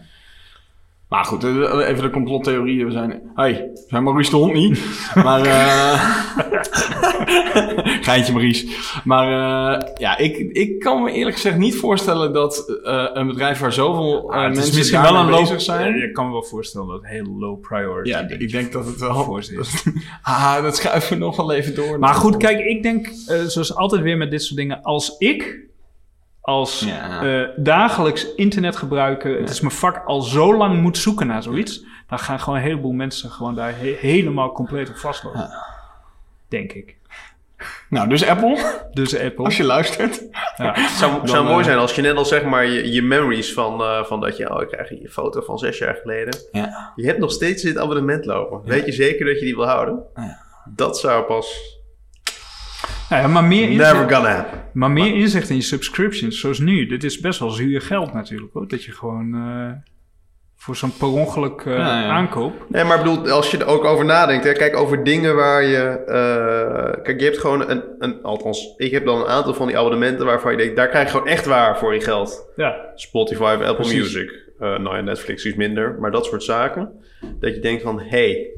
Maar 1.09 1.25
goed, 1.25 1.45
eh, 1.45 1.89
even 1.89 2.03
de 2.03 2.11
complottheorieën. 2.11 2.87
We 2.87 2.93
zijn, 2.93 3.23
hey, 3.35 3.53
we 3.75 3.85
zijn 3.89 4.03
Maurice 4.03 4.31
de 4.31 4.37
hond 4.37 4.53
niet. 4.53 4.81
maar, 5.25 5.41
eh 5.45 6.03
geintje 8.09 8.33
Maurice. 8.33 8.67
Maar 9.05 9.27
eh, 9.27 9.89
ja, 9.99 10.19
ik, 10.19 10.37
ik 10.37 10.79
kan 10.79 11.03
me 11.03 11.13
eerlijk 11.13 11.35
gezegd 11.37 11.57
niet 11.57 11.77
voorstellen 11.77 12.33
dat 12.33 12.81
eh, 12.85 13.07
een 13.13 13.27
bedrijf 13.27 13.59
waar 13.59 13.73
zoveel 13.73 14.33
Ah, 14.33 14.41
mensen 14.41 14.75
misschien 14.77 15.03
wel 15.03 15.13
low, 15.13 15.39
bezig 15.41 15.61
zijn. 15.61 15.95
Ja, 15.97 16.03
je 16.05 16.13
kan 16.13 16.27
me 16.27 16.33
wel 16.33 16.43
voorstellen 16.43 16.87
dat 16.87 17.01
het 17.03 17.11
heel 17.11 17.37
low 17.39 17.61
priority 17.61 18.11
ja, 18.11 18.21
ik 18.29 18.51
denk 18.51 18.73
dat 18.73 18.87
het 18.87 19.01
wel... 19.01 19.25
voor 19.25 19.39
is. 19.39 19.53
ah, 20.23 20.63
dat 20.63 20.77
schuiven 20.77 21.13
we 21.19 21.25
nog 21.25 21.37
wel 21.37 21.53
even 21.53 21.75
door. 21.75 21.99
Maar 21.99 22.15
goed, 22.15 22.37
kijk, 22.37 22.59
ik 22.59 22.83
denk, 22.83 23.09
zoals 23.47 23.75
altijd 23.77 24.03
weer 24.03 24.17
met 24.17 24.31
dit 24.31 24.43
soort 24.43 24.57
dingen, 24.57 24.83
als 24.83 25.17
ik 25.19 25.61
als 26.41 26.81
Ja. 26.81 27.51
dagelijks 27.57 28.35
internet 28.35 28.77
gebruiker, 28.77 29.39
het 29.41 29.51
is 29.51 29.61
mijn 29.61 29.75
vak, 29.75 30.03
al 30.07 30.21
zo 30.23 30.57
lang 30.57 30.81
moet 30.83 30.99
zoeken 30.99 31.27
naar 31.27 31.43
zoiets, 31.43 31.85
dan 32.09 32.19
gaan 32.19 32.41
gewoon 32.41 32.59
een 32.59 32.65
heleboel 32.65 32.93
mensen 32.93 33.31
gewoon 33.31 33.55
daar 33.55 33.75
he- 33.79 33.97
helemaal 34.01 34.53
compleet 34.53 34.89
op 34.89 34.97
vastlopen. 34.97 35.51
Denk 36.49 36.73
ik. 36.73 36.97
Nou, 37.89 38.09
dus 38.09 38.27
Apple, 38.27 38.81
Dus 38.93 39.19
Apple. 39.19 39.45
als 39.45 39.57
je 39.57 39.65
luistert. 39.65 40.23
ja. 40.57 40.73
Het 40.81 40.91
zou, 40.91 41.13
Dan, 41.17 41.29
zou 41.29 41.45
mooi 41.45 41.59
eh, 41.59 41.65
zijn 41.65 41.79
als 41.79 41.95
je 41.95 42.03
net 42.03 42.17
al 42.17 42.25
zeg 42.25 42.45
maar 42.45 42.67
je, 42.67 42.93
je 42.93 43.03
memories 43.03 43.53
van, 43.53 43.81
eh, 43.81 44.05
van 44.05 44.21
dat 44.21 44.37
je, 44.37 44.55
oh 44.55 44.63
ik 44.63 44.69
krijg 44.69 44.91
een 44.91 45.09
foto 45.11 45.41
van 45.41 45.59
zes 45.59 45.79
jaar 45.79 45.95
geleden. 46.03 46.35
Ja. 46.53 46.93
Je 46.97 47.07
hebt 47.07 47.19
nog 47.19 47.33
steeds 47.33 47.63
dit 47.63 47.79
abonnement 47.79 48.25
lopen. 48.25 48.61
Weet 48.65 48.87
je 48.87 48.93
zeker 48.93 49.27
dat 49.27 49.39
je 49.39 49.45
die 49.45 49.55
wil 49.57 49.67
houden? 49.67 50.03
Ja. 50.15 50.41
Dat 50.75 50.99
zou 50.99 51.25
pas 51.25 51.79
Nou 53.11 53.23
ja, 53.23 53.29
maar, 53.29 53.45
meer 53.45 53.69
never 53.69 53.95
inzicht, 53.95 54.13
gonna 54.15 54.35
happen. 54.35 54.63
maar 54.73 54.91
meer 54.91 55.15
inzicht 55.15 55.49
in 55.51 55.57
je 55.57 55.63
subscriptions, 55.63 56.41
zoals 56.41 56.59
nu. 56.59 56.87
Dit 56.87 57.05
is 57.05 57.21
best 57.21 57.39
wel 57.41 57.51
zuur 57.51 57.81
geld 57.81 58.13
natuurlijk 58.13 58.53
hoor. 58.53 58.69
Dat 58.69 58.85
je 58.85 58.93
gewoon 58.93 59.35
eh, 59.35 59.92
voor 60.63 60.77
zo'n 60.77 60.93
per 60.99 61.09
ongeluk 61.09 61.61
eh, 61.61 61.73
Ja, 61.77 62.01
ja. 62.03 62.09
aankoop. 62.09 62.53
Nee, 62.69 62.85
maar 62.85 62.99
bedoel, 62.99 63.31
als 63.31 63.51
je 63.51 63.59
er 63.59 63.67
ook 63.67 63.85
over 63.85 64.05
nadenkt, 64.05 64.45
hè, 64.45 64.53
kijk 64.53 64.77
over 64.77 65.05
dingen 65.05 65.37
waar 65.37 65.63
je. 65.63 65.79
eh, 66.07 67.03
kijk, 67.03 67.19
je 67.21 67.25
hebt 67.27 67.39
gewoon 67.39 67.71
een, 67.71 67.83
een. 67.99 68.23
Althans, 68.23 68.75
ik 68.77 68.91
heb 68.91 69.05
dan 69.05 69.21
een 69.21 69.27
aantal 69.27 69.55
van 69.55 69.67
die 69.67 69.79
abonnementen 69.79 70.27
waarvan 70.27 70.51
je 70.53 70.59
denkt, 70.59 70.77
daar 70.77 70.89
krijg 70.89 71.05
je 71.05 71.11
gewoon 71.13 71.27
echt 71.29 71.47
waar 71.47 71.79
voor 71.79 71.95
je 71.95 72.01
geld. 72.01 72.47
Ja, 72.57 72.77
Spotify, 72.95 73.43
Apple 73.45 73.75
Precies. 73.75 73.99
Music. 73.99 74.31
eh 74.59 74.79
nou 74.79 74.97
ja, 74.97 75.01
Netflix 75.03 75.45
iets 75.47 75.57
minder, 75.57 75.97
maar 76.01 76.11
dat 76.11 76.25
soort 76.25 76.43
zaken. 76.43 76.91
Dat 77.41 77.55
je 77.55 77.61
denkt 77.61 77.83
van, 77.83 78.01
hé. 78.01 78.07
Hey, 78.09 78.51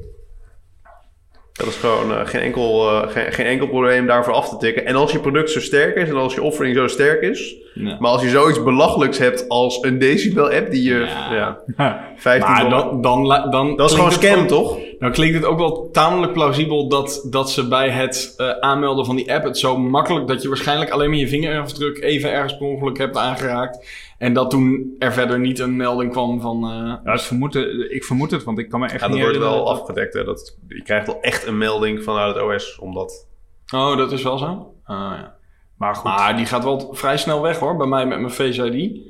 dat 1.55 1.67
is 1.67 1.77
gewoon 1.77 2.13
eh, 2.13 2.27
geen, 2.27 2.41
enkel, 2.41 2.89
eh, 2.91 3.09
geen, 3.11 3.33
geen 3.33 3.47
enkel 3.47 3.67
probleem 3.67 4.07
daarvoor 4.07 4.33
af 4.35 4.49
te 4.49 4.57
tikken. 4.57 4.87
En 4.87 4.95
als 4.97 5.13
je 5.13 5.19
product 5.19 5.51
zo 5.51 5.61
sterk 5.61 5.97
is 5.97 6.09
en 6.09 6.17
als 6.17 6.35
je 6.35 6.43
offering 6.43 6.77
zo 6.77 6.87
sterk 6.87 7.23
is. 7.23 7.55
Ja. 7.75 7.97
Maar 8.01 8.11
als 8.11 8.23
je 8.23 8.29
zoiets 8.29 8.63
belachelijks 8.63 9.19
hebt 9.19 9.49
als 9.49 9.79
een 9.83 9.99
decibel-app 9.99 10.71
die 10.71 10.83
je. 10.83 10.99
Ja. 11.31 11.59
Ja, 11.77 12.05
15 12.17 12.51
Maar 12.53 12.63
dollar. 12.69 12.91
dan, 12.91 13.03
dan, 13.03 13.51
dan 13.51 13.77
dat 13.77 13.91
is 13.91 13.97
gewoon 13.97 14.13
scam, 14.13 14.41
ook- 14.43 14.49
toch? 14.49 14.79
Dan 14.99 15.13
klinkt 15.13 15.35
het 15.37 15.45
ook 15.45 15.59
wel 15.59 15.89
tamelijk 15.93 16.33
plausibel 16.33 16.89
dat, 16.89 17.27
dat 17.31 17.51
ze 17.51 17.69
bij 17.69 17.89
het 17.91 18.35
eh, 18.37 18.51
aanmelden 18.51 19.05
van 19.05 19.17
die 19.17 19.33
app 19.35 19.45
het 19.45 19.59
zo 19.59 19.79
makkelijk 19.79 20.27
dat 20.29 20.43
je 20.43 20.49
waarschijnlijk 20.49 20.91
alleen 20.91 21.09
maar 21.11 21.19
je 21.19 21.29
vingerafdruk 21.29 22.03
even 22.03 22.33
ergens 22.33 22.57
per 22.57 22.67
ongeluk 22.67 22.99
hebt 22.99 23.17
aangeraakt. 23.17 23.87
En 24.25 24.33
dat 24.33 24.51
toen 24.51 24.95
er 24.99 25.13
verder 25.13 25.39
niet 25.39 25.59
een 25.59 25.77
melding 25.77 26.13
kwam 26.13 26.41
van. 26.41 26.65
eh, 26.71 26.71
Ja, 27.05 27.13
het 27.13 27.23
vermoeden, 27.23 27.95
ik 27.95 28.05
vermoed 28.05 28.31
het, 28.31 28.45
want 28.45 28.59
ik 28.59 28.69
kan 28.69 28.81
me 28.81 28.87
echt 28.87 29.01
Ja, 29.01 29.07
niet 29.09 29.17
dat 29.17 29.25
wordt 29.27 29.39
wel 29.39 29.71
afgedekt. 29.71 30.15
Hè? 30.15 30.25
Dat, 30.25 30.59
je 30.69 30.83
krijgt 30.83 31.07
wel 31.07 31.21
echt 31.21 31.47
een 31.47 31.59
melding 31.59 32.03
vanuit 32.05 32.35
het 32.35 32.45
OS. 32.45 32.79
Omdat... 32.79 33.27
Oh, 33.75 33.97
dat 33.97 34.13
is 34.13 34.23
wel 34.23 34.39
zo? 34.39 34.75
Ah, 34.85 34.97
ja. 34.97 35.35
Maar 35.79 35.95
goed, 35.95 36.05
Maar 36.05 36.37
die 36.37 36.47
gaat 36.47 36.65
wel 36.65 36.89
vrij 36.95 37.17
snel 37.17 37.43
weg 37.43 37.59
hoor, 37.59 37.77
bij 37.77 37.87
mij 37.87 38.07
met 38.07 38.19
mijn 38.21 38.33
Face 38.33 38.71
ID. 38.71 39.01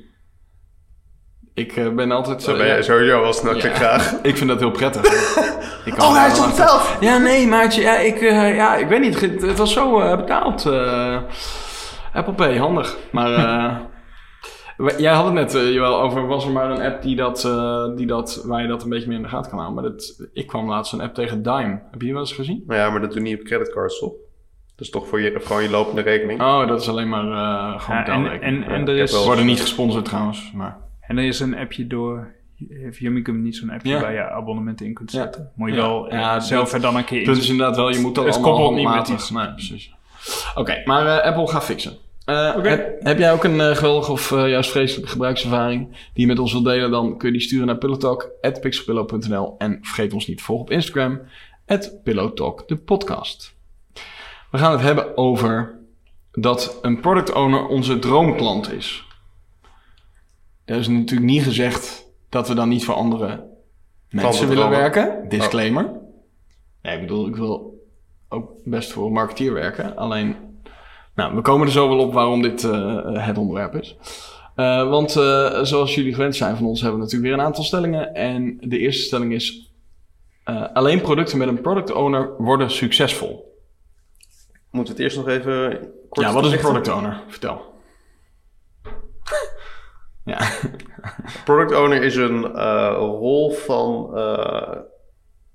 Ik 1.54 1.76
eh, 1.76 1.88
ben 1.94 2.10
altijd 2.10 2.42
zo. 2.42 2.56
Ben 2.56 2.76
je 2.76 2.82
sowieso 2.82 3.20
wel 3.20 3.32
snel 3.32 3.56
Ja. 3.56 3.60
graag. 3.74 4.12
Ik 4.22 4.36
vind 4.36 4.48
dat 4.50 4.60
heel 4.60 4.70
prettig. 4.70 5.02
Ik 5.84 5.92
kan 5.94 6.06
Oh, 6.08 6.14
hij 6.16 6.30
is 6.30 6.38
wel 6.38 6.48
betaald! 6.48 6.70
achter- 6.80 7.04
Ja, 7.04 7.18
nee, 7.18 7.46
maatje. 7.46 7.82
Ja, 7.82 7.98
ik, 7.98 8.20
eh, 8.20 8.54
ja, 8.56 8.76
ik 8.76 8.88
weet 8.88 9.00
niet. 9.00 9.20
Het, 9.20 9.42
het 9.42 9.58
was 9.58 9.72
zo 9.72 10.16
betaald. 10.16 10.66
eh 10.66 11.18
Apple 12.12 12.34
Pay, 12.34 12.58
handig. 12.58 12.96
Maar 13.12 13.32
eh, 13.34 13.76
jij 14.96 15.12
had 15.12 15.24
het 15.24 15.34
net, 15.34 15.52
Joël, 15.52 16.00
over 16.00 16.26
was 16.26 16.44
er 16.44 16.50
maar 16.52 16.70
een 16.70 16.82
app 16.92 17.02
die 17.02 17.16
dat, 17.16 17.44
eh, 17.44 17.96
die 17.96 18.06
dat, 18.06 18.42
waar 18.46 18.62
je 18.62 18.68
dat 18.68 18.82
een 18.82 18.88
beetje 18.88 19.08
meer 19.08 19.16
in 19.16 19.22
de 19.22 19.28
gaten 19.28 19.50
kan 19.50 19.58
houden. 19.60 19.82
Maar 19.82 19.92
dat, 19.92 20.28
ik 20.32 20.46
kwam 20.46 20.68
laatst 20.68 20.92
een 20.92 21.00
app 21.00 21.14
tegen 21.14 21.42
Dime. 21.42 21.68
Heb 21.90 21.92
je 21.92 21.98
die 21.98 22.12
wel 22.12 22.20
eens 22.20 22.32
gezien? 22.32 22.62
Nou 22.66 22.80
ja, 22.80 22.90
maar 22.90 23.00
dat 23.00 23.12
doe 23.12 23.22
je 23.22 23.28
niet 23.28 23.38
op 23.40 23.46
creditcards, 23.46 23.98
toch? 23.98 24.12
Dat 24.76 24.86
is 24.86 24.90
toch 24.90 25.08
voor 25.08 25.20
je, 25.20 25.40
gewoon 25.40 25.62
je 25.62 25.70
lopende 25.70 26.00
rekening? 26.02 26.40
Oh, 26.42 26.66
dat 26.68 26.80
is 26.80 26.88
alleen 26.88 27.08
maar 27.08 27.24
eh 27.24 27.80
gewoon 27.80 28.00
Ja, 28.00 28.06
en, 28.06 28.40
en, 28.42 28.62
en 28.64 28.88
er 28.88 28.96
is, 28.96 29.10
wel- 29.10 29.20
We 29.20 29.26
worden 29.26 29.46
niet 29.46 29.60
gesponsord 29.60 30.04
trouwens, 30.04 30.52
maar... 30.54 30.76
en 31.00 31.18
er 31.18 31.24
is 31.24 31.40
een 31.40 31.56
appje 31.58 31.86
door... 31.86 32.32
Heeft 32.68 32.98
niet 33.42 33.56
zo'n 33.56 33.70
appje 33.70 33.88
Ja. 33.88 34.00
waar 34.00 34.12
je 34.12 34.30
abonnementen 34.30 34.86
in 34.86 34.94
kunt 34.94 35.12
Ja. 35.12 35.22
zetten? 35.22 35.50
Moet 35.54 35.68
je 35.68 35.74
Ja. 35.74 35.80
wel 35.82 36.12
Ja, 36.12 36.40
zelf 36.40 36.64
dat- 36.64 36.72
er 36.72 36.80
dan 36.80 36.96
een 36.96 37.04
keer 37.04 37.18
in. 37.20 37.26
is 37.36 37.48
inderdaad 37.48 37.76
wel, 37.76 37.90
je 37.90 37.98
moet 37.98 38.14
dat 38.14 38.24
Het 38.24 38.34
allemaal 38.34 38.52
koppelt 38.54 38.76
niet 38.78 38.94
met 38.94 39.08
iets. 39.08 39.30
Nee, 39.30 39.52
precies. 39.52 39.94
Oké, 40.54 40.82
maar 40.84 41.20
Apple 41.22 41.46
gaat 41.48 41.64
fixen. 41.64 41.92
Eh, 42.24 42.62
heb, 42.62 43.02
heb 43.02 43.18
jij 43.18 43.32
ook 43.32 43.44
een 43.44 43.60
eh, 43.60 43.76
geweldige 43.76 44.12
of 44.12 44.32
eh, 44.32 44.48
juist 44.48 44.70
vreselijke 44.70 45.10
gebruikservaring 45.10 45.88
die 45.90 46.10
je 46.12 46.26
met 46.26 46.38
ons 46.38 46.52
wilt 46.52 46.64
delen? 46.64 46.90
Dan 46.90 47.18
kun 47.18 47.28
je 47.28 47.38
die 47.38 47.46
sturen 47.46 47.66
naar 47.66 47.78
pillowtalk.pixelpillow.nl 47.78 49.54
en 49.58 49.78
vergeet 49.82 50.12
ons 50.12 50.26
niet 50.26 50.36
te 50.36 50.44
volgen 50.44 50.64
op 50.64 50.70
Instagram, 50.70 51.20
pillowtalk, 52.02 52.68
de 52.68 52.76
podcast. 52.76 53.54
We 54.50 54.58
gaan 54.58 54.72
het 54.72 54.80
hebben 54.80 55.16
over 55.16 55.78
dat 56.32 56.78
een 56.82 57.00
product 57.00 57.32
owner 57.32 57.66
onze 57.66 57.98
droomklant 57.98 58.72
is. 58.72 59.06
Er 60.64 60.78
is 60.78 60.88
natuurlijk 60.88 61.30
niet 61.30 61.42
gezegd 61.42 62.06
dat 62.28 62.48
we 62.48 62.54
dan 62.54 62.68
niet 62.68 62.84
voor 62.84 62.94
andere 62.94 63.46
mensen 64.10 64.48
willen 64.48 64.62
dromen. 64.62 64.78
werken. 64.78 65.28
Disclaimer. 65.28 66.00
Nee, 66.82 66.94
ik 66.94 67.00
bedoel, 67.00 67.26
ik 67.26 67.36
wil 67.36 67.84
ook 68.28 68.50
best 68.64 68.92
voor 68.92 69.06
een 69.06 69.12
marketeer 69.12 69.52
werken. 69.52 69.96
Alleen, 69.96 70.53
nou, 71.14 71.34
we 71.34 71.40
komen 71.40 71.66
er 71.66 71.72
zo 71.72 71.88
wel 71.88 71.98
op 71.98 72.12
waarom 72.12 72.42
dit 72.42 72.64
eh, 72.64 73.26
het 73.26 73.38
onderwerp 73.38 73.74
is. 73.74 73.96
Eh, 74.54 74.88
want 74.88 75.16
eh, 75.16 75.62
zoals 75.62 75.94
jullie 75.94 76.14
gewend 76.14 76.36
zijn 76.36 76.56
van 76.56 76.66
ons, 76.66 76.80
hebben 76.80 76.98
we 76.98 77.04
natuurlijk 77.04 77.30
weer 77.30 77.40
een 77.40 77.46
aantal 77.46 77.64
stellingen. 77.64 78.14
En 78.14 78.56
de 78.60 78.78
eerste 78.78 79.02
stelling 79.02 79.32
is: 79.32 79.72
alleen 80.72 81.00
producten 81.00 81.38
met 81.38 81.48
een 81.48 81.60
product 81.60 81.92
owner 81.92 82.34
worden 82.38 82.70
succesvol. 82.70 83.52
Moeten 84.70 84.96
we 84.96 85.02
het 85.02 85.12
eerst 85.12 85.26
nog 85.26 85.36
even 85.36 85.90
kort 86.08 86.26
ja, 86.26 86.32
wat 86.32 86.44
is 86.44 86.52
een 86.52 86.58
product 86.58 86.88
owner? 86.88 87.22
Vertel. 87.28 87.60
ja. 90.24 90.50
Product 91.44 91.74
owner 91.74 92.02
is 92.02 92.16
een 92.16 92.46
rol 92.96 93.50
van 93.50 94.16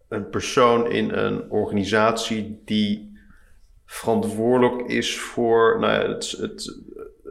een 0.09 0.29
persoon 0.29 0.91
in 0.91 1.11
een 1.11 1.51
organisatie 1.51 2.61
die 2.65 3.08
verantwoordelijk 3.89 4.89
is 4.89 5.17
voor 5.17 5.79
nou 5.79 5.93
ja, 5.93 6.13
het, 6.13 6.31
het, 6.31 6.79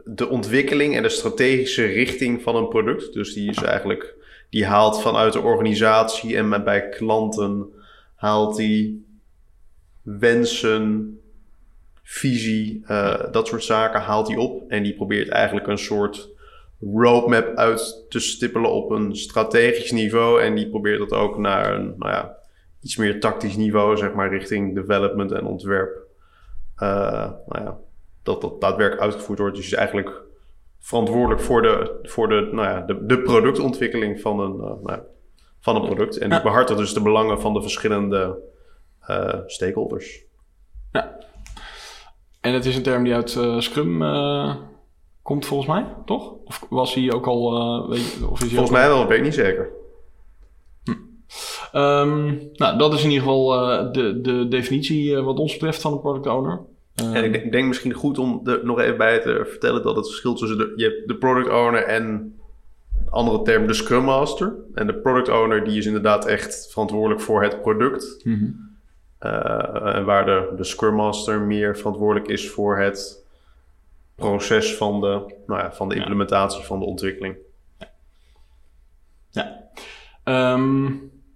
de 0.05 0.29
ontwikkeling 0.29 0.95
en 0.95 1.03
de 1.03 1.09
strategische 1.09 1.85
richting 1.85 2.41
van 2.41 2.55
een 2.55 2.67
product. 2.67 3.13
Dus 3.13 3.33
die 3.33 3.49
is 3.49 3.61
eigenlijk, 3.61 4.15
die 4.49 4.65
haalt 4.65 5.01
vanuit 5.01 5.33
de 5.33 5.41
organisatie 5.41 6.37
en 6.37 6.63
bij 6.63 6.89
klanten 6.89 7.67
haalt 8.15 8.55
die 8.55 9.05
wensen, 10.01 11.13
visie, 12.03 12.83
eh, 12.85 13.31
dat 13.31 13.47
soort 13.47 13.63
zaken 13.63 14.01
haalt 14.01 14.27
hij 14.27 14.37
op. 14.37 14.69
En 14.71 14.83
die 14.83 14.95
probeert 14.95 15.29
eigenlijk 15.29 15.67
een 15.67 15.77
soort 15.77 16.29
roadmap 16.79 17.55
uit 17.55 18.05
te 18.09 18.19
stippelen 18.19 18.71
op 18.71 18.89
een 18.91 19.15
strategisch 19.15 19.91
niveau. 19.91 20.41
En 20.41 20.55
die 20.55 20.69
probeert 20.69 20.99
dat 20.99 21.19
ook 21.19 21.37
naar 21.37 21.73
een 21.73 21.93
nou 21.97 22.11
ja, 22.11 22.37
iets 22.81 22.95
meer 22.95 23.19
tactisch 23.19 23.55
niveau, 23.55 23.97
zeg 23.97 24.13
maar, 24.13 24.29
richting 24.29 24.75
development 24.75 25.31
en 25.31 25.45
ontwerp. 25.45 26.07
Eh, 26.79 27.31
nou 27.47 27.63
ja, 27.63 27.77
dat 28.23 28.41
dat 28.41 28.61
daadwerkelijk 28.61 29.01
uitgevoerd 29.01 29.39
wordt. 29.39 29.55
Dus 29.55 29.65
je 29.65 29.71
is 29.71 29.77
eigenlijk 29.77 30.21
verantwoordelijk 30.79 31.41
voor 31.41 31.61
de, 31.61 31.99
voor 32.03 32.27
de, 32.27 32.49
nou 32.51 32.67
ja, 32.67 32.81
de, 32.81 33.05
de 33.05 33.21
productontwikkeling 33.21 34.19
van 34.21 34.39
een, 34.39 34.53
eh, 34.53 34.59
nou 34.59 34.91
ja, 34.91 35.03
van 35.59 35.75
een 35.75 35.85
product. 35.85 36.17
En 36.17 36.29
Ja. 36.29 36.41
behartigt 36.41 36.79
dus 36.79 36.93
de 36.93 37.01
belangen 37.01 37.41
van 37.41 37.53
de 37.53 37.61
verschillende 37.61 38.37
eh, 38.99 39.39
stakeholders. 39.45 40.27
En 42.41 42.53
het 42.53 42.65
is 42.65 42.75
een 42.75 42.83
term 42.83 43.03
die 43.03 43.13
uit 43.13 43.29
Scrum 43.57 43.99
komt 45.21 45.45
volgens 45.45 45.69
mij, 45.69 45.85
toch? 46.05 46.33
Of 46.45 46.65
was 46.69 46.93
hij 46.93 47.11
ook 47.13 47.27
al... 47.27 47.89
weet 47.89 48.11
je, 48.11 48.27
of 48.29 48.41
is 48.43 48.47
Volgens 48.47 48.59
ook 48.59 48.77
mij 48.77 48.87
wel, 48.87 49.07
weet 49.07 49.17
ik 49.17 49.23
niet 49.23 49.33
zeker. 49.33 49.69
Ehm, 51.71 52.35
nou, 52.53 52.77
dat 52.77 52.93
is 52.93 53.03
in 53.03 53.09
ieder 53.09 53.27
geval 53.27 53.53
eh, 53.53 53.91
de, 53.91 54.21
de 54.21 54.47
definitie 54.47 55.15
eh, 55.15 55.23
wat 55.23 55.37
ons 55.39 55.53
betreft 55.53 55.81
van 55.81 55.93
een 55.93 55.99
product 55.99 56.27
owner. 56.27 56.59
Ehm, 56.95 57.13
En 57.13 57.23
ik 57.23 57.31
denk, 57.33 57.51
denk 57.51 57.67
misschien 57.67 57.93
goed 57.93 58.17
om 58.19 58.41
er 58.43 58.59
nog 58.63 58.79
even 58.79 58.97
bij 58.97 59.19
te 59.19 59.45
vertellen 59.49 59.83
dat 59.83 59.95
het 59.95 60.07
verschil 60.07 60.33
tussen 60.33 60.57
de, 60.57 60.73
je 60.75 60.83
hebt 60.83 61.07
de 61.07 61.15
product 61.15 61.49
owner 61.49 61.83
en 61.83 62.33
andere 63.09 63.41
term 63.41 63.67
de 63.67 63.73
Scrum 63.73 64.03
Master. 64.03 64.53
En 64.73 64.87
de 64.87 64.93
product 64.95 65.29
owner 65.29 65.63
die 65.63 65.77
is 65.77 65.85
inderdaad 65.85 66.25
echt 66.25 66.67
verantwoordelijk 66.71 67.21
voor 67.21 67.43
het 67.43 67.61
product. 67.61 68.19
mhm. 68.23 68.45
Eh, 69.19 69.95
en 69.95 70.05
waar 70.05 70.25
de, 70.25 70.53
de 70.57 70.63
Scrum 70.63 70.93
Master 70.95 71.39
meer 71.41 71.77
verantwoordelijk 71.77 72.27
is 72.27 72.49
voor 72.49 72.77
het 72.79 73.23
proces 74.15 74.75
van 74.75 75.01
de, 75.01 75.07
nou 75.47 75.61
ja, 75.61 75.71
van 75.73 75.89
de 75.89 75.95
Ja. 75.95 75.99
implementatie 76.01 76.63
van 76.63 76.79
de 76.79 76.85
ontwikkeling. 76.85 77.35
Ja. 79.29 79.57
Ehm, 80.23 80.85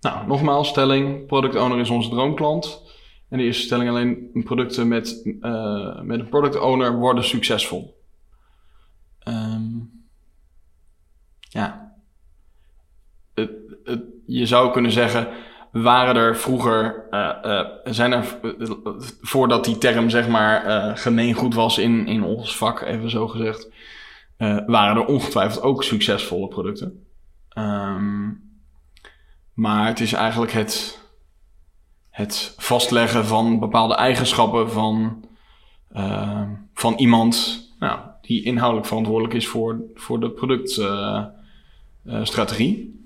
nou, 0.04 0.28
nogmaals, 0.28 0.68
stelling. 0.68 1.26
Product 1.26 1.56
owner 1.56 1.80
is 1.80 1.90
onze 1.90 2.10
droomklant. 2.10 2.82
En 3.30 3.38
de 3.38 3.44
eerste 3.44 3.64
stelling 3.64 3.90
alleen 3.90 4.32
producten 4.44 4.88
met, 4.88 5.36
eh, 5.42 6.02
met 6.02 6.20
een 6.20 6.30
product 6.30 6.60
owner 6.60 6.98
worden 6.98 7.24
succesvol. 7.24 8.02
Ehm, 9.20 9.72
ja. 11.40 11.96
Je 14.26 14.46
zou 14.46 14.72
kunnen 14.72 14.92
zeggen, 14.92 15.28
waren 15.72 16.16
er 16.16 16.38
vroeger, 16.38 17.08
eh, 17.10 17.60
eh, 17.60 17.68
zijn 17.84 18.12
er, 18.12 18.40
voordat 19.22 19.66
die 19.66 19.78
term 19.78 20.10
zeg 20.10 20.28
maar 20.28 20.98
gemeengoed 20.98 21.54
was 21.54 21.78
in, 21.78 22.08
in 22.08 22.24
ons 22.24 22.58
vak, 22.58 22.82
even 22.82 23.10
zo 23.10 23.28
gezegd, 23.28 23.70
waren 24.66 24.96
er 24.96 25.06
ongetwijfeld 25.06 25.64
ook 25.64 25.84
succesvolle 25.84 26.48
producten. 26.48 27.06
Ehm, 27.50 28.30
maar 29.54 29.88
het 29.88 30.00
is 30.00 30.14
eigenlijk 30.14 30.52
het, 30.52 31.02
het 32.10 32.54
vastleggen 32.58 33.26
van 33.26 33.60
bepaalde 33.60 33.96
eigenschappen 33.96 34.72
van, 34.72 35.26
ehm, 35.92 36.50
van 36.74 36.94
iemand 36.94 37.62
nou, 37.80 38.00
die 38.22 38.44
inhoudelijk 38.44 38.88
verantwoordelijk 38.88 39.34
is 39.34 39.48
voor, 39.48 39.82
voor 39.96 40.20
de 40.20 40.30
productstrategie. 40.30 43.02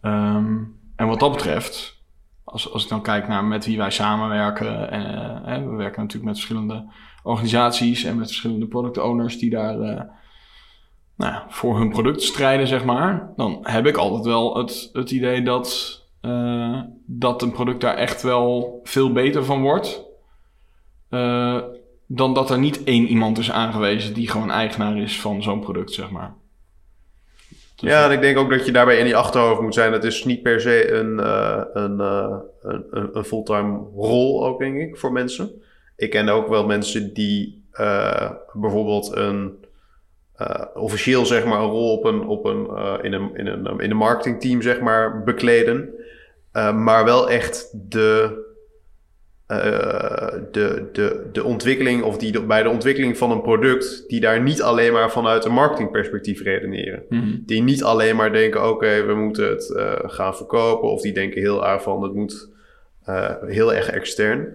Ehm, 0.00 0.62
en 0.96 1.06
wat 1.06 1.20
dat 1.20 1.32
betreft, 1.32 2.02
als, 2.44 2.72
als 2.72 2.82
ik 2.82 2.88
dan 2.88 3.02
kijk 3.02 3.28
naar 3.28 3.44
met 3.44 3.66
wie 3.66 3.76
wij 3.76 3.90
samenwerken, 3.90 4.90
eh, 4.90 5.40
hè, 5.44 5.70
we 5.70 5.76
werken 5.76 6.00
natuurlijk 6.00 6.28
met 6.28 6.34
verschillende 6.34 6.84
organisaties 7.22 8.04
en 8.04 8.16
met 8.16 8.26
verschillende 8.26 8.66
product 8.66 8.98
owners 8.98 9.38
die 9.38 9.50
daar 9.50 9.80
eh, 9.80 10.00
nou 11.16 11.42
voor 11.48 11.78
hun 11.78 11.88
product 11.88 12.22
strijden, 12.22 12.66
zeg 12.66 12.84
maar, 12.84 13.32
dan 13.36 13.58
heb 13.62 13.86
ik 13.86 13.96
altijd 13.96 14.24
wel 14.24 14.56
het, 14.58 14.90
het 14.92 15.10
idee 15.10 15.42
dat, 15.42 16.00
eh, 16.20 16.80
dat 17.06 17.42
een 17.42 17.52
product 17.52 17.80
daar 17.80 17.96
echt 17.96 18.22
wel 18.22 18.80
veel 18.84 19.12
beter 19.12 19.44
van 19.44 19.62
wordt. 19.62 20.02
eh, 21.10 21.60
dan 22.06 22.34
dat 22.34 22.50
er 22.50 22.58
niet 22.58 22.84
één 22.84 23.06
iemand 23.06 23.38
is 23.38 23.50
aangewezen 23.50 24.14
die 24.14 24.28
gewoon 24.28 24.50
eigenaar 24.50 24.96
is 24.98 25.20
van 25.20 25.42
zo'n 25.42 25.60
product, 25.60 25.92
zeg 25.92 26.10
maar. 26.10 26.34
Dus- 27.76 27.90
Ja, 27.90 28.04
en 28.04 28.10
ik 28.12 28.20
denk 28.20 28.38
ook 28.38 28.50
dat 28.50 28.66
je 28.66 28.72
daarbij 28.72 28.98
in 28.98 29.04
die 29.04 29.16
achterhoofd 29.16 29.60
moet 29.60 29.74
zijn. 29.74 29.92
Het 29.92 30.04
is 30.04 30.24
niet 30.24 30.42
per 30.42 30.60
se 30.60 30.92
een, 30.92 31.20
eh, 31.20 31.62
een, 31.72 31.98
een, 32.00 33.08
een, 33.12 33.24
fulltime 33.24 33.78
rol 33.96 34.46
ook, 34.46 34.58
denk 34.58 34.76
ik, 34.76 34.96
voor 34.96 35.12
mensen. 35.12 35.50
Ik 35.96 36.10
ken 36.10 36.28
ook 36.28 36.48
wel 36.48 36.66
mensen 36.66 37.14
die 37.14 37.64
bijvoorbeeld 38.52 39.16
een 39.16 39.63
eh, 40.36 40.64
officieel 40.74 41.26
zeg 41.26 41.44
maar 41.44 41.60
een 41.60 41.70
rol 41.70 41.92
op 41.96 42.04
een, 42.04 42.26
op 42.26 42.44
een, 42.44 42.66
eh, 42.66 42.94
in, 43.02 43.12
een, 43.12 43.30
in, 43.34 43.46
een, 43.46 43.78
in 43.80 43.90
een 43.90 43.96
marketingteam 43.96 44.62
zeg 44.62 44.80
maar 44.80 45.22
bekleden. 45.22 45.94
Eh, 46.52 46.76
maar 46.76 47.04
wel 47.04 47.30
echt 47.30 47.70
de, 47.90 48.42
de, 50.50 50.88
de, 50.92 51.28
de 51.32 51.44
ontwikkeling 51.44 52.02
of 52.02 52.16
die 52.18 52.32
de- 52.32 52.42
bij 52.42 52.62
de 52.62 52.68
ontwikkeling 52.68 53.18
van 53.18 53.30
een 53.30 53.42
product 53.42 54.04
die 54.08 54.20
daar 54.20 54.40
niet 54.42 54.62
alleen 54.62 54.92
maar 54.92 55.10
vanuit 55.10 55.44
een 55.44 55.52
marketingperspectief 55.52 56.42
redeneren 56.42 57.02
Mhm. 57.08 57.36
die 57.46 57.62
niet 57.62 57.82
alleen 57.84 58.16
maar 58.16 58.32
denken: 58.32 58.68
oké, 58.68 59.02
we 59.04 59.14
moeten 59.14 59.48
het 59.48 59.72
gaan 60.06 60.36
verkopen, 60.36 60.88
of 60.88 61.00
die 61.00 61.12
denken 61.12 61.40
heel 61.40 61.66
erg 61.66 61.82
van: 61.82 62.02
het 62.02 62.14
moet 62.14 62.48
heel 63.46 63.74
erg 63.74 63.90
extern. 63.90 64.54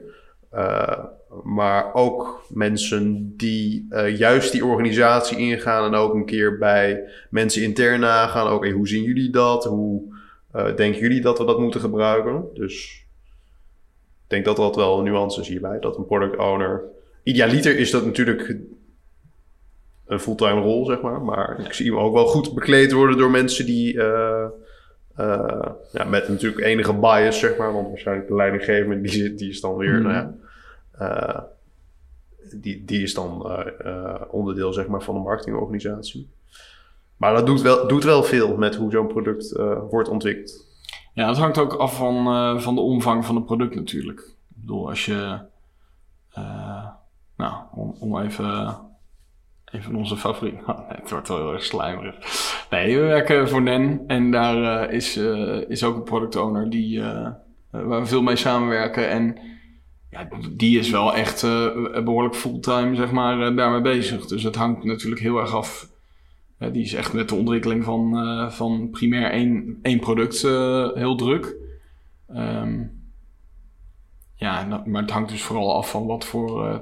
Maar 1.43 1.93
ook 1.93 2.45
mensen 2.49 3.33
die 3.37 3.85
eh, 3.89 4.17
juist 4.17 4.51
die 4.51 4.65
organisatie 4.65 5.37
ingaan 5.37 5.85
en 5.85 5.99
ook 5.99 6.13
een 6.13 6.25
keer 6.25 6.57
bij 6.57 7.03
mensen 7.29 7.63
intern 7.63 7.99
nagaan: 7.99 8.53
oké, 8.53 8.69
hoe 8.69 8.87
zien 8.87 9.03
jullie 9.03 9.29
dat? 9.29 9.63
Hoe 9.65 10.01
eh, 10.51 10.75
denken 10.75 11.01
jullie 11.01 11.21
dat 11.21 11.37
we 11.37 11.45
dat 11.45 11.59
moeten 11.59 11.81
gebruiken? 11.81 12.45
Dus 12.53 13.05
ik 14.23 14.29
denk 14.29 14.45
dat 14.45 14.57
er 14.57 14.63
altijd 14.63 14.85
wel 14.85 15.01
nuances 15.01 15.47
hierbij. 15.47 15.79
Dat 15.79 15.97
een 15.97 16.05
product 16.05 16.37
owner. 16.37 16.83
Idealiter 17.23 17.77
is 17.77 17.91
dat 17.91 18.05
natuurlijk 18.05 18.55
een 20.05 20.19
fulltime 20.19 20.61
rol, 20.61 20.85
zeg 20.85 21.01
maar. 21.01 21.21
Maar 21.21 21.59
ik 21.65 21.73
zie 21.73 21.91
hem 21.91 21.99
ook 21.99 22.13
wel 22.13 22.27
goed 22.27 22.53
bekleed 22.53 22.91
worden 22.91 23.17
door 23.17 23.31
mensen 23.31 23.65
die... 23.65 24.01
eh, 24.01 24.45
ja, 25.91 26.03
met 26.03 26.29
natuurlijk 26.29 26.63
enige 26.65 26.93
bias, 26.93 27.39
zeg 27.39 27.57
maar. 27.57 27.73
Want 27.73 27.87
waarschijnlijk 27.87 28.27
de 28.27 28.35
leidinggevende, 28.35 29.01
die, 29.01 29.11
zit, 29.11 29.37
die 29.37 29.49
is 29.49 29.61
dan 29.61 29.75
weer... 29.75 29.93
Mhm. 29.93 30.01
Nou 30.01 30.13
ja, 30.13 30.35
eh, 30.99 31.41
die, 32.53 32.85
die 32.85 33.01
is 33.01 33.13
dan 33.13 33.45
eh, 33.45 33.85
eh, 33.85 34.21
onderdeel, 34.31 34.73
zeg 34.73 34.87
maar, 34.87 35.01
van 35.01 35.15
een 35.15 35.21
marketingorganisatie. 35.21 36.29
Maar 37.17 37.33
dat 37.33 37.45
doet 37.45 37.61
wel, 37.61 37.87
doet 37.87 38.03
wel 38.03 38.23
veel 38.23 38.57
met 38.57 38.75
hoe 38.75 38.91
zo'n 38.91 39.07
product 39.07 39.51
wordt 39.89 40.09
ontwikkeld. 40.09 40.67
Ja, 41.13 41.27
het 41.27 41.37
hangt 41.37 41.57
ook 41.57 41.73
af 41.73 41.95
van, 41.95 42.61
van 42.61 42.75
de 42.75 42.81
omvang 42.81 43.25
van 43.25 43.35
het 43.35 43.45
product 43.45 43.75
natuurlijk. 43.75 44.19
Ik 44.19 44.61
bedoel, 44.61 44.89
als 44.89 45.05
je... 45.05 45.39
nou, 47.35 47.53
om, 47.71 47.95
om 47.99 48.19
even... 48.19 48.77
Een 49.65 49.83
van 49.83 49.95
onze 49.95 50.17
favorieten... 50.17 50.63
Het 50.87 51.09
wordt 51.09 51.27
wel 51.27 51.37
heel 51.37 51.53
erg 51.53 51.63
slijmerig. 51.63 52.15
Nee, 52.69 52.95
we 52.95 53.01
werken 53.01 53.49
voor 53.49 53.61
NEN. 53.61 54.03
En 54.07 54.31
daar 54.31 54.89
is, 54.91 55.17
is 55.67 55.83
ook 55.83 55.95
een 55.95 56.03
product 56.03 56.35
owner 56.35 56.69
die, 56.69 57.01
waar 57.71 57.99
we 58.01 58.05
veel 58.05 58.21
mee 58.21 58.35
samenwerken. 58.35 59.09
En 59.09 59.37
ja, 60.09 60.27
die 60.51 60.79
is 60.79 60.89
wel 60.89 61.15
echt 61.15 61.43
eh, 61.43 62.03
behoorlijk 62.03 62.35
fulltime, 62.35 62.95
zeg 62.95 63.11
maar, 63.11 63.47
eh, 63.47 63.55
daarmee 63.55 63.81
bezig. 63.81 64.25
Dus 64.25 64.43
het 64.43 64.55
hangt 64.55 64.83
natuurlijk 64.83 65.21
heel 65.21 65.37
erg 65.39 65.53
af... 65.55 65.87
Die 66.71 66.83
is 66.83 66.93
echt 66.93 67.13
met 67.13 67.29
de 67.29 67.35
ontwikkeling 67.35 67.83
van, 67.83 68.17
eh, 68.17 68.49
van 68.49 68.89
primair 68.89 69.31
één, 69.31 69.79
één 69.81 69.99
product 69.99 70.43
eh, 70.43 70.93
heel 70.93 71.15
druk. 71.15 71.55
Ehm, 72.27 72.83
ja, 74.35 74.83
maar 74.85 75.01
het 75.01 75.11
hangt 75.11 75.29
dus 75.29 75.43
vooral 75.43 75.75
af 75.75 75.89
van 75.89 76.05
wat 76.05 76.25
voor 76.25 76.67
eh, 76.67 76.79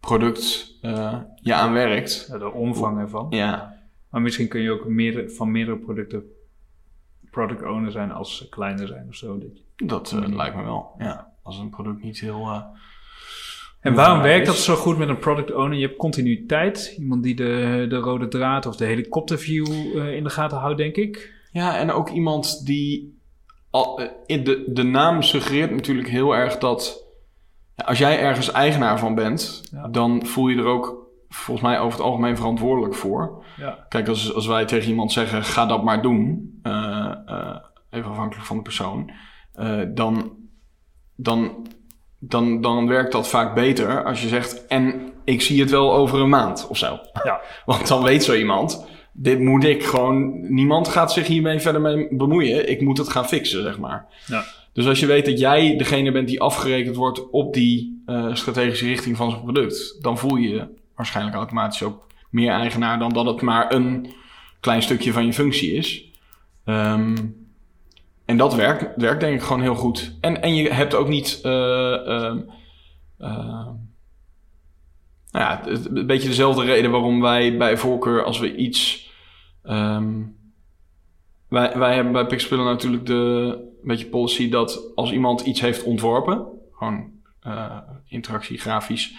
product 0.00 0.74
eh, 0.82 1.18
je 1.34 1.54
aan 1.54 1.72
werkt. 1.72 2.26
Ja, 2.30 2.38
de 2.38 2.52
omvang 2.52 2.98
ervan. 2.98 3.26
Ja, 3.30 3.78
Maar 4.10 4.20
misschien 4.20 4.48
kun 4.48 4.60
je 4.60 4.70
ook 4.70 4.86
meer, 4.86 5.30
van 5.30 5.50
meerdere 5.50 5.78
producten 5.78 6.22
product 7.30 7.62
owner 7.62 7.90
zijn 7.90 8.12
als 8.12 8.36
ze 8.36 8.48
kleiner 8.48 8.86
zijn 8.86 9.06
of 9.08 9.14
zo. 9.14 9.38
Dat 9.38 9.50
dat 9.88 10.12
eh, 10.12 10.34
lijkt 10.36 10.56
me 10.56 10.62
wel. 10.62 10.94
Ja, 10.98 11.32
als 11.46 11.58
een 11.58 11.70
product 11.70 12.02
niet 12.02 12.20
heel, 12.20 12.40
eh, 12.40 12.62
En 13.80 13.94
waarom 13.94 14.22
werkt 14.22 14.46
dat 14.46 14.56
zo 14.56 14.74
goed 14.74 14.98
met 14.98 15.08
een 15.08 15.18
product 15.18 15.52
owner? 15.54 15.78
Je 15.78 15.86
hebt 15.86 15.98
continuïteit. 15.98 16.94
Iemand 16.98 17.22
die 17.22 17.34
de, 17.34 17.86
de 17.88 17.96
rode 17.96 18.28
draad 18.28 18.66
of 18.66 18.76
de 18.76 18.84
helikopterview 18.84 19.66
eh, 19.98 20.14
in 20.14 20.24
de 20.24 20.30
gaten 20.30 20.58
houdt, 20.58 20.78
denk 20.78 20.96
ik. 20.96 21.34
Ja, 21.52 21.78
en 21.78 21.90
ook 21.90 22.10
iemand 22.10 22.66
die. 22.66 23.18
Al, 23.70 24.00
eh, 24.00 24.08
in 24.26 24.44
de, 24.44 24.64
de 24.72 24.82
naam 24.82 25.22
suggereert 25.22 25.70
natuurlijk 25.70 26.08
heel 26.08 26.36
erg 26.36 26.58
dat. 26.58 27.04
ja, 27.74 27.84
als 27.84 27.98
jij 27.98 28.18
ergens 28.20 28.50
eigenaar 28.52 28.98
van 28.98 29.14
bent, 29.14 29.68
Ja. 29.72 29.88
dan 29.88 30.26
voel 30.26 30.48
je 30.48 30.56
er 30.58 30.64
ook 30.66 31.04
volgens 31.28 31.66
mij 31.66 31.78
over 31.80 31.98
het 31.98 32.06
algemeen 32.08 32.36
verantwoordelijk 32.36 32.94
voor. 32.94 33.44
Ja. 33.56 33.86
Kijk, 33.88 34.08
als, 34.08 34.34
als 34.34 34.46
wij 34.46 34.64
tegen 34.64 34.88
iemand 34.88 35.12
zeggen: 35.12 35.44
ga 35.44 35.66
dat 35.66 35.84
maar 35.84 36.02
doen, 36.02 36.50
even 37.90 38.10
afhankelijk 38.10 38.46
van 38.46 38.56
de 38.56 38.62
persoon, 38.62 39.10
dan, 39.94 40.32
dan, 41.16 41.66
dan, 42.18 42.60
dan 42.60 42.86
werkt 42.86 43.12
dat 43.12 43.28
vaak 43.28 43.54
beter 43.54 44.04
als 44.04 44.22
je 44.22 44.28
zegt: 44.28 44.66
en 44.66 45.12
ik 45.24 45.42
zie 45.42 45.60
het 45.60 45.70
wel 45.70 45.94
over 45.94 46.20
een 46.20 46.28
maand 46.28 46.66
of 46.68 46.78
zo. 46.78 46.98
Ja. 47.24 47.40
Want 47.66 47.88
dan 47.88 48.02
weet 48.02 48.24
zo 48.24 48.34
iemand, 48.34 48.86
dit 49.12 49.40
moet 49.40 49.64
ik 49.64 49.84
gewoon, 49.84 50.40
niemand 50.54 50.88
gaat 50.88 51.12
zich 51.12 51.26
hiermee 51.26 51.60
verder 51.60 51.80
mee 51.80 52.08
bemoeien. 52.10 52.70
Ik 52.70 52.80
moet 52.80 52.98
het 52.98 53.08
gaan 53.08 53.28
fixen, 53.28 53.62
zeg 53.62 53.78
maar. 53.78 54.06
Ja. 54.26 54.44
Dus 54.72 54.86
als 54.86 55.00
je 55.00 55.06
weet 55.06 55.24
dat 55.24 55.38
jij 55.38 55.76
degene 55.76 56.12
bent 56.12 56.28
die 56.28 56.40
afgerekend 56.40 56.96
wordt 56.96 57.30
op 57.30 57.54
die 57.54 58.02
eh, 58.06 58.34
strategische 58.34 58.86
richting 58.86 59.16
van 59.16 59.30
zo'n 59.30 59.42
product, 59.42 60.02
dan 60.02 60.18
voel 60.18 60.36
je 60.36 60.48
je 60.48 60.68
waarschijnlijk 60.94 61.36
automatisch 61.36 61.82
ook 61.82 62.06
meer 62.30 62.50
eigenaar 62.50 62.98
dan 62.98 63.12
dat 63.12 63.26
het 63.26 63.40
maar 63.40 63.72
een 63.72 64.14
klein 64.60 64.82
stukje 64.82 65.12
van 65.12 65.26
je 65.26 65.32
functie 65.32 65.72
is. 65.72 66.10
Ehm, 66.64 67.14
en 68.26 68.36
dat 68.36 68.54
werkt, 68.54 68.96
werkt 68.96 69.20
denk 69.20 69.34
ik 69.34 69.42
gewoon 69.42 69.62
heel 69.62 69.74
goed. 69.74 70.16
En, 70.20 70.42
en 70.42 70.54
je 70.54 70.72
hebt 70.72 70.94
ook 70.94 71.08
niet. 71.08 71.40
eh, 71.42 72.06
ehm, 72.06 72.38
eh, 73.18 73.66
nou 75.30 75.44
ja, 75.44 75.60
het- 75.64 75.86
een 75.96 76.06
beetje 76.06 76.28
dezelfde 76.28 76.64
reden 76.64 76.90
waarom 76.90 77.20
wij 77.20 77.56
bij 77.56 77.76
voorkeur 77.76 78.24
als 78.24 78.38
we 78.38 78.56
iets. 78.56 79.10
ehm, 79.62 80.14
wij, 81.48 81.78
wij 81.78 81.94
hebben 81.94 82.12
bij 82.12 82.26
Pixpillen 82.26 82.64
natuurlijk 82.64 83.06
de 83.06 83.14
een 83.82 83.88
beetje 83.88 84.06
policy 84.06 84.48
dat 84.50 84.92
als 84.94 85.12
iemand 85.12 85.40
iets 85.40 85.60
heeft 85.60 85.82
ontworpen, 85.84 86.46
gewoon 86.72 87.10
eh, 87.40 87.76
interactie 88.08 88.58
grafisch, 88.58 89.14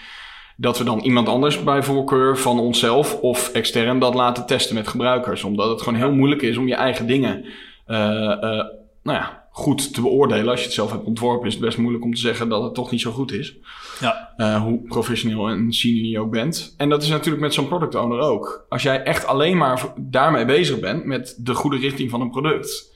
dat 0.56 0.78
we 0.78 0.84
dan 0.84 0.98
iemand 1.00 1.28
anders 1.28 1.62
bij 1.64 1.82
voorkeur 1.82 2.38
van 2.38 2.58
onszelf 2.60 3.20
of 3.20 3.48
extern 3.52 3.98
dat 3.98 4.14
laten 4.14 4.46
testen 4.46 4.74
met 4.74 4.88
gebruikers. 4.88 5.44
Omdat 5.44 5.70
het 5.70 5.82
gewoon 5.82 5.98
heel 5.98 6.12
moeilijk 6.12 6.42
is 6.42 6.56
om 6.56 6.68
je 6.68 6.74
eigen 6.74 7.06
dingen 7.06 7.44
eh, 7.86 8.42
eh, 8.42 8.64
nou 9.08 9.18
ja, 9.18 9.46
goed 9.50 9.94
te 9.94 10.00
beoordelen. 10.00 10.48
Als 10.48 10.58
je 10.58 10.66
het 10.66 10.74
zelf 10.74 10.90
hebt 10.90 11.04
ontworpen, 11.04 11.46
is 11.46 11.54
het 11.54 11.62
best 11.62 11.78
moeilijk 11.78 12.04
om 12.04 12.14
te 12.14 12.20
zeggen 12.20 12.48
dat 12.48 12.62
het 12.62 12.74
toch 12.74 12.90
niet 12.90 13.00
zo 13.00 13.10
goed 13.10 13.32
is. 13.32 13.56
Ja. 14.00 14.32
Eh, 14.36 14.62
hoe 14.62 14.82
professioneel 14.82 15.48
en 15.48 15.72
senior 15.72 16.06
je 16.06 16.20
ook 16.20 16.30
bent. 16.30 16.74
En 16.76 16.88
dat 16.88 17.02
is 17.02 17.08
natuurlijk 17.08 17.42
met 17.42 17.54
zo'n 17.54 17.68
product 17.68 17.94
owner 17.94 18.18
ook. 18.18 18.66
Als 18.68 18.82
jij 18.82 19.02
echt 19.02 19.26
alleen 19.26 19.56
maar 19.56 19.92
daarmee 19.96 20.44
bezig 20.44 20.80
bent, 20.80 21.04
met 21.04 21.38
de 21.38 21.54
goede 21.54 21.76
richting 21.76 22.10
van 22.10 22.20
een 22.20 22.30
product, 22.30 22.94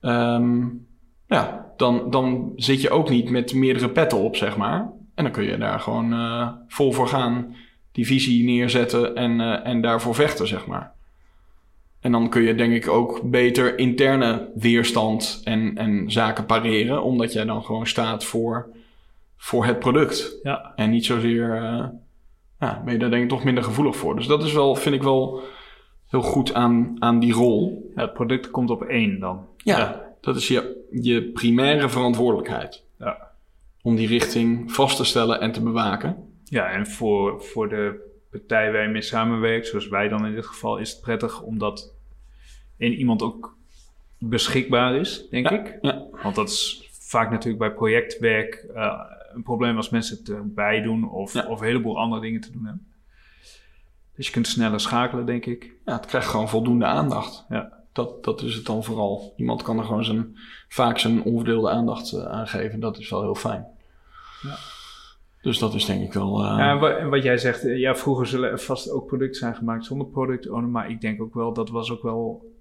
ehm, 0.00 0.64
ja, 1.26 1.72
dan, 1.76 2.10
dan 2.10 2.52
zit 2.56 2.80
je 2.80 2.90
ook 2.90 3.10
niet 3.10 3.30
met 3.30 3.54
meerdere 3.54 3.90
petten 3.90 4.18
op, 4.18 4.36
zeg 4.36 4.56
maar. 4.56 4.92
En 5.14 5.24
dan 5.24 5.32
kun 5.32 5.44
je 5.44 5.58
daar 5.58 5.80
gewoon 5.80 6.12
eh, 6.12 6.48
vol 6.68 6.92
voor 6.92 7.08
gaan, 7.08 7.54
die 7.92 8.06
visie 8.06 8.44
neerzetten 8.44 9.14
en, 9.14 9.40
eh, 9.40 9.66
en 9.66 9.80
daarvoor 9.80 10.14
vechten, 10.14 10.46
zeg 10.46 10.66
maar. 10.66 10.95
En 12.06 12.12
dan 12.12 12.28
kun 12.28 12.42
je 12.42 12.54
denk 12.54 12.72
ik 12.72 12.88
ook 12.88 13.20
beter 13.22 13.78
interne 13.78 14.50
weerstand 14.54 15.40
en, 15.44 15.76
en 15.76 16.10
zaken 16.10 16.46
pareren, 16.46 17.02
omdat 17.02 17.32
jij 17.32 17.44
dan 17.44 17.62
gewoon 17.62 17.86
staat 17.86 18.24
voor, 18.24 18.68
voor 19.36 19.64
het 19.64 19.78
product. 19.78 20.38
Ja. 20.42 20.72
En 20.76 20.90
niet 20.90 21.04
zozeer, 21.04 21.56
eh, 21.56 21.84
ja, 22.60 22.82
ben 22.84 22.92
je 22.92 22.98
daar 22.98 23.10
denk 23.10 23.22
ik 23.22 23.28
toch 23.28 23.44
minder 23.44 23.64
gevoelig 23.64 23.96
voor. 23.96 24.16
Dus 24.16 24.26
dat 24.26 24.44
is 24.44 24.52
wel, 24.52 24.74
vind 24.74 24.94
ik 24.94 25.02
wel 25.02 25.40
heel 26.08 26.22
goed 26.22 26.54
aan, 26.54 26.96
aan 26.98 27.18
die 27.18 27.32
rol. 27.32 27.90
Ja, 27.94 28.02
het 28.02 28.12
product 28.12 28.50
komt 28.50 28.70
op 28.70 28.82
één 28.82 29.20
dan. 29.20 29.46
Ja, 29.56 30.04
dat 30.20 30.36
is 30.36 30.48
je, 30.48 30.86
je 30.90 31.22
primaire 31.22 31.88
verantwoordelijkheid. 31.88 32.84
Ja. 32.98 33.30
Om 33.82 33.96
die 33.96 34.08
richting 34.08 34.72
vast 34.72 34.96
te 34.96 35.04
stellen 35.04 35.40
en 35.40 35.52
te 35.52 35.62
bewaken. 35.62 36.16
Ja, 36.44 36.70
en 36.70 36.86
voor, 36.86 37.42
voor 37.42 37.68
de 37.68 38.14
partij 38.30 38.72
waar 38.72 38.82
je 38.82 38.88
mee 38.88 39.02
samenwerkt, 39.02 39.66
zoals 39.66 39.88
wij 39.88 40.08
dan 40.08 40.26
in 40.26 40.34
dit 40.34 40.46
geval, 40.46 40.78
is 40.78 40.90
het 40.90 41.00
prettig 41.00 41.42
omdat 41.42 41.94
één 42.78 42.92
iemand 42.92 43.22
ook 43.22 43.56
beschikbaar 44.18 44.94
is, 44.96 45.28
denk 45.30 45.50
Ja, 45.50 45.58
ik. 45.64 45.78
ja. 45.80 46.02
Want 46.22 46.34
dat 46.34 46.48
is 46.48 46.88
vaak 47.00 47.30
natuurlijk 47.30 47.58
bij 47.58 47.72
projectwerk 47.72 48.54
eh, 48.74 49.00
een 49.34 49.42
probleem 49.42 49.76
als 49.76 49.90
mensen 49.90 50.16
het 50.18 50.28
erbij 50.28 50.82
doen 50.82 51.10
of, 51.10 51.32
Ja. 51.32 51.46
of 51.46 51.60
een 51.60 51.66
heleboel 51.66 51.98
andere 51.98 52.20
dingen 52.20 52.40
te 52.40 52.52
doen 52.52 52.64
hebben. 52.64 52.86
Dus 54.16 54.26
je 54.26 54.32
kunt 54.32 54.46
sneller 54.46 54.80
schakelen, 54.80 55.26
denk 55.26 55.46
ik. 55.46 55.72
Ja, 55.84 55.92
het 55.96 56.06
krijgt 56.06 56.28
gewoon 56.28 56.48
voldoende 56.48 56.84
aandacht. 56.84 57.44
Ja. 57.48 57.72
Dat, 57.92 58.24
dat 58.24 58.42
is 58.42 58.54
het 58.54 58.66
dan 58.66 58.84
vooral. 58.84 59.32
Iemand 59.36 59.62
kan 59.62 59.78
er 59.78 59.84
gewoon 59.84 60.04
zijn, 60.04 60.36
vaak 60.68 60.98
zijn 60.98 61.22
onverdeelde 61.22 61.70
aandacht 61.70 62.12
eh, 62.12 62.24
aan 62.24 62.46
geven. 62.48 62.80
Dat 62.80 62.98
is 62.98 63.10
wel 63.10 63.22
heel 63.22 63.34
fijn. 63.34 63.66
Ja. 64.42 64.56
Dus 65.42 65.58
dat 65.58 65.74
is 65.74 65.84
denk 65.84 66.02
ik 66.02 66.12
wel... 66.12 66.38
eh, 66.44 66.44
Ja, 66.58 66.70
en 66.70 66.78
wa- 66.78 66.96
en 66.96 67.08
wat 67.10 67.22
jij 67.22 67.38
zegt, 67.38 67.64
eh, 67.64 67.78
ja, 67.78 67.94
vroeger 67.94 68.26
zullen 68.26 68.50
er 68.50 68.58
vast 68.60 68.90
ook 68.90 69.06
producten 69.06 69.38
zijn 69.40 69.54
gemaakt 69.54 69.84
zonder 69.84 70.06
product 70.06 70.48
owner, 70.48 70.68
maar 70.70 70.90
ik 70.90 71.00
denk 71.00 71.20
ook 71.22 71.34
wel, 71.34 71.52
dat 71.52 71.68
was 71.70 71.90
ook 71.90 72.02
wel 72.02 72.54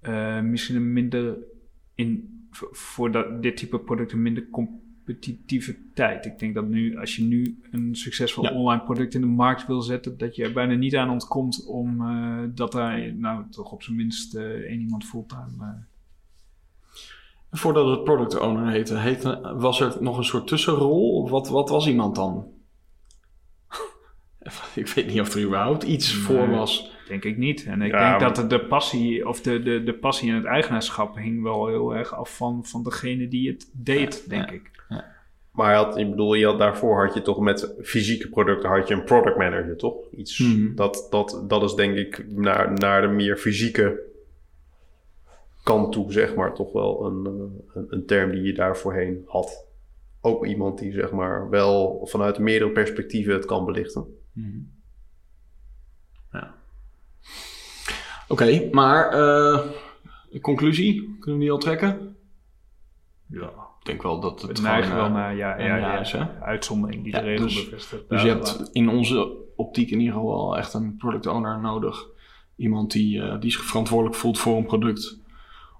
eh, 0.00 0.40
misschien 0.40 0.76
een 0.76 0.92
minder, 0.92 1.36
in, 1.94 2.38
voor, 2.72 3.10
dat, 3.12 3.42
dit 3.42 3.56
type 3.56 3.78
producten 3.78 4.22
minder 4.22 4.48
competitieve 4.50 5.76
tijd. 5.94 6.24
Ik 6.26 6.38
denk 6.38 6.54
dat 6.54 6.68
nu, 6.68 6.98
als 6.98 7.16
je 7.16 7.22
nu 7.22 7.60
een 7.70 7.94
succesvol 7.96 8.44
Ja. 8.44 8.52
online 8.52 8.82
product 8.82 9.14
in 9.14 9.20
de 9.20 9.26
markt 9.26 9.66
wil 9.66 9.80
zetten, 9.82 10.18
dat 10.18 10.36
je 10.36 10.44
er 10.44 10.52
bijna 10.52 10.74
niet 10.74 10.96
aan 10.96 11.10
ontkomt 11.10 11.66
om 11.66 12.00
eh, 12.08 12.38
dat 12.54 12.72
daar, 12.72 13.14
nou, 13.14 13.44
toch 13.50 13.72
op 13.72 13.82
zijn 13.82 13.96
minst 13.96 14.34
eh, 14.34 14.44
één 14.44 14.80
iemand 14.80 15.04
fulltime... 15.04 15.50
eh, 15.60 15.68
Voordat 17.50 17.88
het 17.90 18.04
product 18.04 18.38
owner 18.40 18.70
heette, 18.70 18.96
heette, 18.98 19.54
was 19.58 19.80
er 19.80 19.96
nog 20.00 20.16
een 20.18 20.24
soort 20.24 20.46
tussenrol? 20.46 21.28
Wat, 21.28 21.48
wat 21.48 21.68
was 21.68 21.86
iemand 21.86 22.14
dan? 22.14 22.46
ik 24.74 24.86
weet 24.88 25.06
niet 25.06 25.20
of 25.20 25.34
er 25.34 25.42
überhaupt 25.44 25.82
iets 25.82 26.12
Nee. 26.14 26.22
voor 26.22 26.48
was. 26.48 26.92
Denk 27.08 27.24
ik 27.24 27.36
niet. 27.36 27.64
En 27.64 27.82
ik 27.82 27.92
Ja, 27.92 28.08
denk 28.10 28.20
maar- 28.20 28.34
dat 28.34 28.50
de, 28.50 28.66
passie 28.66 29.28
of 29.28 29.40
de, 29.40 29.62
de, 29.62 29.82
de 29.82 29.94
passie 29.94 30.28
en 30.30 30.36
het 30.36 30.44
eigenaarschap 30.44 31.16
hing 31.16 31.42
wel 31.42 31.66
heel 31.66 31.94
erg 31.94 32.14
af 32.14 32.36
van, 32.36 32.64
van 32.64 32.82
degene 32.82 33.28
die 33.28 33.48
het 33.50 33.70
deed, 33.72 34.22
Ja, 34.26 34.28
denk 34.36 34.48
ja. 34.48 34.54
ik. 34.54 34.70
Maar 35.52 35.74
had, 35.74 35.96
ik 35.96 36.10
bedoel, 36.10 36.34
je 36.34 36.46
had, 36.46 36.58
daarvoor 36.58 37.04
had 37.04 37.14
je 37.14 37.22
toch 37.22 37.40
met 37.40 37.74
fysieke 37.82 38.28
producten 38.28 38.68
had 38.70 38.88
je 38.88 38.94
een 38.94 39.04
product 39.04 39.36
manager, 39.36 39.76
toch? 39.76 39.94
Iets, 40.16 40.38
Mhm. 40.38 40.74
dat, 40.74 41.06
dat, 41.10 41.44
dat 41.48 41.62
is 41.62 41.74
denk 41.74 41.96
ik 41.96 42.24
naar, 42.28 42.72
naar 42.72 43.00
de 43.00 43.08
meer 43.08 43.36
fysieke 43.36 44.00
kant 45.62 45.92
toe, 45.92 46.12
zeg 46.12 46.34
maar, 46.34 46.54
toch 46.54 46.72
wel 46.72 47.06
een, 47.06 47.26
eh, 47.26 47.74
een, 47.74 47.86
een 47.90 48.06
term 48.06 48.30
die 48.30 48.42
je 48.42 48.52
daar 48.52 48.76
voorheen 48.76 49.22
had. 49.26 49.66
Ook 50.20 50.46
iemand 50.46 50.78
die, 50.78 50.92
zeg 50.92 51.10
maar, 51.10 51.48
wel 51.50 52.00
vanuit 52.06 52.38
meerdere 52.38 52.70
perspectieven 52.70 53.32
het 53.34 53.44
kan 53.44 53.64
belichten. 53.64 54.06
Ja. 56.32 56.54
Oké, 58.28 58.68
maar 58.72 59.10
eh, 59.10 59.60
conclusie, 60.40 61.16
kunnen 61.20 61.38
we 61.38 61.44
die 61.44 61.52
al 61.52 61.58
trekken? 61.58 62.16
Ja. 63.26 63.50
Ik 63.80 63.84
denk 63.84 64.02
wel 64.02 64.20
dat 64.20 64.42
het 64.42 64.58
Het 64.58 64.58
gewoon, 64.58 64.94
wel 64.94 65.04
eh, 65.04 65.12
naar 65.12 65.36
ja, 65.36 65.58
ja, 65.58 65.66
ja 65.66 65.76
ja, 65.76 65.98
is, 65.98 66.14
uitzondering 66.40 67.02
die 67.02 67.12
de 67.12 67.18
regel 67.18 67.46
dus- 67.46 67.64
bevestigt. 67.64 68.08
Dus 68.08 68.22
je 68.22 68.28
hebt 68.28 68.70
in 68.72 68.88
onze 68.88 69.36
optiek 69.56 69.90
in 69.90 69.98
ieder 69.98 70.14
geval 70.14 70.28
wel 70.28 70.56
echt 70.56 70.74
een 70.74 70.96
product 70.96 71.26
owner 71.26 71.60
nodig. 71.60 72.06
Iemand 72.56 72.92
die, 72.92 73.22
eh, 73.22 73.40
die 73.40 73.50
zich 73.50 73.62
verantwoordelijk 73.62 74.16
voelt 74.16 74.38
voor 74.38 74.56
een 74.56 74.66
product 74.66 75.18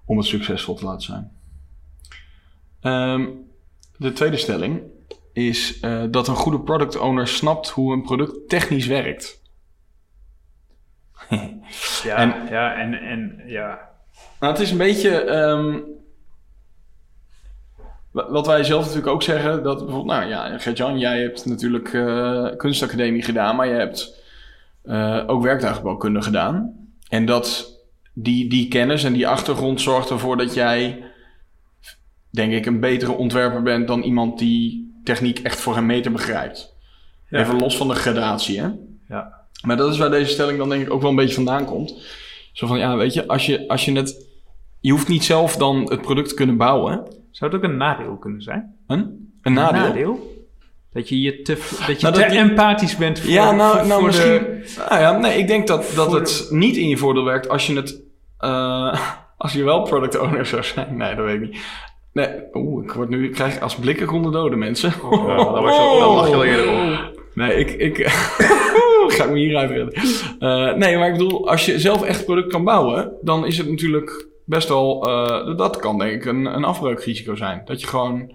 om 0.05 0.17
het 0.17 0.25
succesvol 0.25 0.75
te 0.75 0.85
laten 0.85 1.01
zijn. 1.01 1.31
Ehm, 2.79 3.27
de 3.97 4.13
tweede 4.13 4.37
stelling 4.37 4.81
is 5.33 5.79
dat 6.11 6.27
een 6.27 6.35
goede 6.35 6.59
product 6.59 6.97
owner 6.97 7.27
snapt 7.27 7.69
hoe 7.69 7.93
een 7.93 8.01
product 8.01 8.49
technisch 8.49 8.87
werkt. 8.87 9.38
ja, 12.03 12.15
en- 12.15 12.47
ja, 12.49 12.73
en, 12.75 12.93
en 12.93 13.41
ja, 13.45 13.79
Nou, 14.39 14.53
het 14.53 14.61
is 14.61 14.71
een 14.71 14.77
beetje. 14.77 15.09
ehm, 15.23 15.79
wa- 18.11 18.31
wat 18.31 18.47
wij 18.47 18.63
zelf 18.63 18.81
natuurlijk 18.81 19.13
ook 19.13 19.23
zeggen, 19.23 19.63
dat 19.63 19.77
bijvoorbeeld, 19.85 20.17
nou 20.17 20.29
ja, 20.29 20.57
Gert-Jan, 20.57 20.99
jij 20.99 21.21
hebt 21.21 21.45
natuurlijk 21.45 21.93
eh, 21.93 22.47
kunstacademie 22.57 23.21
gedaan, 23.23 23.55
maar 23.55 23.67
je 23.67 23.73
hebt 23.73 24.17
eh, 24.83 25.23
ook 25.27 25.43
werktuigbouwkunde 25.43 26.21
gedaan. 26.21 26.73
En 27.09 27.25
dat 27.25 27.77
die, 28.13 28.49
die 28.49 28.67
kennis 28.67 29.03
en 29.03 29.13
die 29.13 29.27
achtergrond 29.27 29.81
zorgt 29.81 30.09
ervoor 30.09 30.37
dat 30.37 30.53
jij, 30.53 31.03
denk 32.29 32.53
ik, 32.53 32.65
een 32.65 32.79
betere 32.79 33.11
ontwerper 33.11 33.61
bent 33.61 33.87
dan 33.87 34.01
iemand 34.01 34.39
die 34.39 34.87
techniek 35.03 35.39
echt 35.39 35.59
voor 35.59 35.77
een 35.77 35.85
meter 35.85 36.11
begrijpt. 36.11 36.75
Ja. 37.29 37.39
Even 37.39 37.59
los 37.59 37.77
van 37.77 37.87
de 37.87 37.93
gradatie, 37.95 38.61
hè? 38.61 38.69
ja, 39.07 39.38
Maar 39.65 39.77
dat 39.77 39.91
is 39.91 39.97
waar 39.97 40.09
deze 40.09 40.31
stelling 40.31 40.57
dan 40.57 40.69
denk 40.69 40.81
ik 40.85 40.93
ook 40.93 41.01
wel 41.01 41.09
een 41.09 41.15
beetje 41.15 41.35
vandaan 41.35 41.65
komt. 41.65 41.93
Zo 42.53 42.67
van, 42.67 42.77
ja, 42.79 42.95
weet 42.95 43.13
je, 43.13 43.27
als 43.27 43.45
je, 43.45 43.67
als 43.67 43.85
je 43.85 43.91
het... 43.91 44.27
Je 44.79 44.91
hoeft 44.91 45.07
niet 45.07 45.23
zelf 45.23 45.55
dan 45.55 45.89
het 45.89 46.01
product 46.01 46.29
te 46.29 46.35
kunnen 46.35 46.57
bouwen. 46.57 47.03
zou 47.31 47.51
het 47.51 47.59
ook 47.59 47.69
een 47.69 47.77
nadeel 47.77 48.17
kunnen 48.17 48.41
zijn? 48.41 48.75
Een, 48.87 49.31
een 49.41 49.53
nadeel. 49.53 50.37
Dat 50.93 51.09
je, 51.09 51.21
je 51.21 51.41
te, 51.41 51.53
dat 51.87 52.01
je 52.01 52.07
Nou, 52.07 52.13
te 52.13 52.21
dat 52.21 52.31
empathisch 52.31 52.97
bent 52.97 53.19
voor, 53.19 53.29
ja, 53.29 53.51
nou, 53.51 53.77
voor, 53.77 53.87
nou 53.87 53.99
voor 53.99 54.07
misschien. 54.07 54.31
de... 54.31 54.73
Nou 54.89 55.01
ja, 55.01 55.17
nee, 55.17 55.37
ik 55.37 55.47
denk 55.47 55.67
dat, 55.67 55.91
dat 55.95 56.11
het 56.11 56.47
niet 56.49 56.77
in 56.77 56.87
je 56.89 56.97
voordeel 56.97 57.23
werkt 57.23 57.49
als 57.49 57.67
je 57.67 57.75
het. 57.75 58.01
eh, 58.37 58.99
als 59.37 59.53
je 59.53 59.63
wel 59.63 59.81
product 59.81 60.19
owner 60.19 60.45
zou 60.45 60.63
zijn. 60.63 60.97
Nee, 60.97 61.15
dat 61.15 61.25
weet 61.25 61.35
ik 61.35 61.41
niet. 61.41 61.57
Nee, 62.13 62.29
oeh, 62.53 62.83
ik 62.83 62.91
word 62.91 63.09
nu. 63.09 63.25
Ik 63.25 63.31
krijg 63.33 63.59
als 63.59 63.75
blikken 63.75 64.07
konden 64.07 64.31
doden, 64.31 64.59
mensen. 64.59 64.93
Was 65.01 65.19
je, 65.19 65.97
dan 65.99 66.15
lag 66.15 66.27
je 66.29 66.35
al 66.35 66.43
eerder 66.43 66.69
op. 66.69 67.19
Nee, 67.33 67.53
ik. 67.55 67.71
ik 67.71 67.97
ga 69.15 69.23
ik 69.23 69.31
me 69.31 69.37
hieruit 69.37 69.69
redden. 69.69 69.93
Eh, 70.39 70.73
nee, 70.73 70.97
maar 70.97 71.07
ik 71.07 71.17
bedoel, 71.17 71.49
als 71.49 71.65
je 71.65 71.79
zelf 71.79 72.03
echt 72.03 72.25
product 72.25 72.51
kan 72.51 72.63
bouwen, 72.63 73.13
dan 73.21 73.45
is 73.45 73.57
het 73.57 73.69
natuurlijk 73.69 74.27
best 74.45 74.67
wel. 74.67 75.03
eh, 75.03 75.57
dat 75.57 75.77
kan 75.77 75.97
denk 75.97 76.11
ik 76.11 76.25
een, 76.25 76.45
een 76.45 76.63
afbreukrisico 76.63 77.35
zijn. 77.35 77.61
Dat 77.65 77.81
je 77.81 77.87
gewoon 77.87 78.33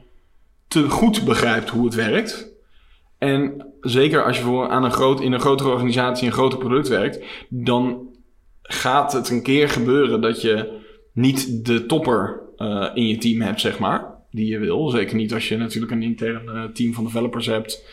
te 0.68 0.88
goed 0.88 1.24
begrijpt 1.24 1.68
hoe 1.70 1.84
het 1.84 1.94
werkt. 1.94 2.52
En 3.18 3.72
zeker 3.80 4.24
als 4.24 4.36
je 4.36 4.42
voor 4.42 4.68
aan 4.68 4.84
een 4.84 4.92
groot, 4.92 5.20
in 5.20 5.32
een 5.32 5.40
grotere 5.40 5.68
organisatie 5.70 6.26
een 6.26 6.32
groter 6.32 6.58
product 6.58 6.88
werkt, 6.88 7.24
dan 7.48 8.08
gaat 8.62 9.12
het 9.12 9.28
een 9.28 9.42
keer 9.42 9.68
gebeuren 9.68 10.20
dat 10.20 10.40
je 10.40 10.82
niet 11.12 11.64
de 11.66 11.86
topper 11.86 12.40
eh, 12.56 12.90
in 12.94 13.06
je 13.06 13.18
team 13.18 13.40
hebt, 13.40 13.60
zeg 13.60 13.78
maar. 13.78 14.12
Die 14.30 14.46
je 14.46 14.58
wil. 14.58 14.88
Zeker 14.88 15.16
niet 15.16 15.34
als 15.34 15.48
je 15.48 15.56
natuurlijk 15.56 15.92
een 15.92 16.02
intern 16.02 16.70
team 16.72 16.92
van 16.92 17.04
developers 17.04 17.46
hebt. 17.46 17.84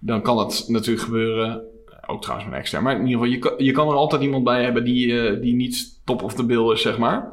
Dan 0.00 0.22
kan 0.22 0.38
het 0.38 0.64
natuurlijk 0.68 1.04
gebeuren. 1.04 1.62
Ook 2.10 2.22
trouwens 2.22 2.50
met 2.50 2.58
extern. 2.58 2.82
Maar 2.82 2.94
in 2.94 3.06
ieder 3.06 3.12
geval, 3.12 3.32
je 3.32 3.38
kan, 3.38 3.52
je 3.56 3.72
kan 3.72 3.88
er 3.88 3.94
altijd 3.94 4.22
iemand 4.22 4.44
bij 4.44 4.62
hebben 4.62 4.84
die, 4.84 5.20
eh, 5.20 5.40
die 5.40 5.54
niet 5.54 6.00
top 6.04 6.22
of 6.22 6.34
the 6.34 6.46
bill 6.46 6.72
is, 6.72 6.82
zeg 6.82 6.98
maar. 6.98 7.32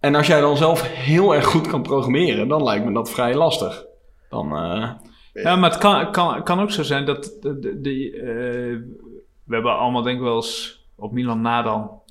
En 0.00 0.14
als 0.14 0.26
jij 0.26 0.40
dan 0.40 0.56
zelf 0.56 0.82
heel 0.82 1.34
erg 1.34 1.46
goed 1.46 1.66
kan 1.66 1.82
programmeren, 1.82 2.48
dan 2.48 2.62
lijkt 2.62 2.84
me 2.84 2.92
dat 2.92 3.10
vrij 3.10 3.34
lastig. 3.34 3.84
Dan, 4.30 4.56
eh, 4.56 4.90
Ja, 5.32 5.56
maar 5.56 5.70
het 5.70 5.78
kan, 5.78 6.12
kan, 6.12 6.42
kan 6.42 6.60
ook 6.60 6.70
zo 6.70 6.82
zijn 6.82 7.04
dat... 7.04 7.36
De, 7.40 7.58
de, 7.58 7.80
de, 7.80 8.12
eh, 8.12 8.96
we 9.44 9.54
hebben 9.54 9.78
allemaal 9.78 10.02
denk 10.02 10.16
ik 10.16 10.22
wel 10.22 10.36
eens 10.36 10.86
op 10.96 11.12
Milan 11.12 11.40
Nadan 11.40 12.02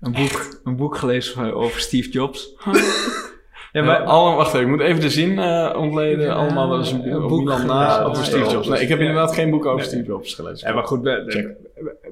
een 0.00 0.12
boek, 0.12 0.60
een 0.64 0.76
boek 0.76 0.96
gelezen 0.96 1.54
over 1.54 1.80
Steve 1.80 2.10
Jobs. 2.10 2.54
ja, 3.72 3.82
maar, 3.82 3.98
allemaal, 3.98 4.36
wacht 4.36 4.54
even, 4.54 4.60
ik 4.60 4.68
moet 4.68 4.80
even 4.80 5.00
de 5.00 5.10
zin 5.10 5.38
eh, 5.38 5.74
ontleden. 5.76 6.26
Ja, 6.26 6.32
allemaal 6.32 6.68
wel 6.68 6.78
eens 6.78 6.92
een, 6.92 7.12
een 7.12 7.20
boek 7.20 7.28
boek 7.28 7.40
Milan 7.40 7.66
na 7.66 8.00
over 8.00 8.24
Steve 8.24 8.50
Jobs. 8.50 8.68
Nee, 8.68 8.80
ik 8.80 8.88
heb 8.88 8.98
ja. 8.98 9.04
inderdaad 9.04 9.34
geen 9.34 9.50
boek 9.50 9.64
over 9.66 9.78
Nee. 9.78 9.88
Steve 9.88 10.04
Jobs 10.04 10.34
gelezen. 10.34 10.68
Ja, 10.68 10.74
maar 10.74 10.84
goed, 10.84 11.02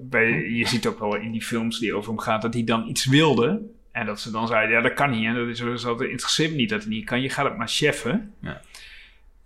bij, 0.01 0.51
je 0.51 0.67
ziet 0.67 0.87
ook 0.87 0.99
wel 0.99 1.17
in 1.17 1.33
die 1.33 1.43
films 1.43 1.79
die 1.79 1.95
over 1.95 2.11
hem 2.11 2.21
gaat 2.21 2.43
dat 2.43 2.55
hij 2.55 2.65
dan 2.65 2.89
iets 2.89 3.07
wilde. 3.07 3.61
En 3.93 4.07
dat 4.07 4.21
ze 4.21 4.31
dan 4.31 4.47
zeiden, 4.47 4.77
ja, 4.77 4.83
dat 4.83 4.95
kan 4.95 5.11
niet. 5.11 5.27
En 5.27 5.35
dat 5.35 5.49
is 5.49 5.83
dat 5.83 6.01
interesseert 6.01 6.51
me 6.51 6.57
niet 6.57 6.69
dat 6.69 6.81
het 6.81 6.89
niet 6.89 7.05
kan. 7.05 7.21
Je 7.21 7.29
gaat 7.29 7.45
het 7.45 7.57
maar 7.57 7.69
cheffen. 7.69 8.35
Ja. 8.41 8.61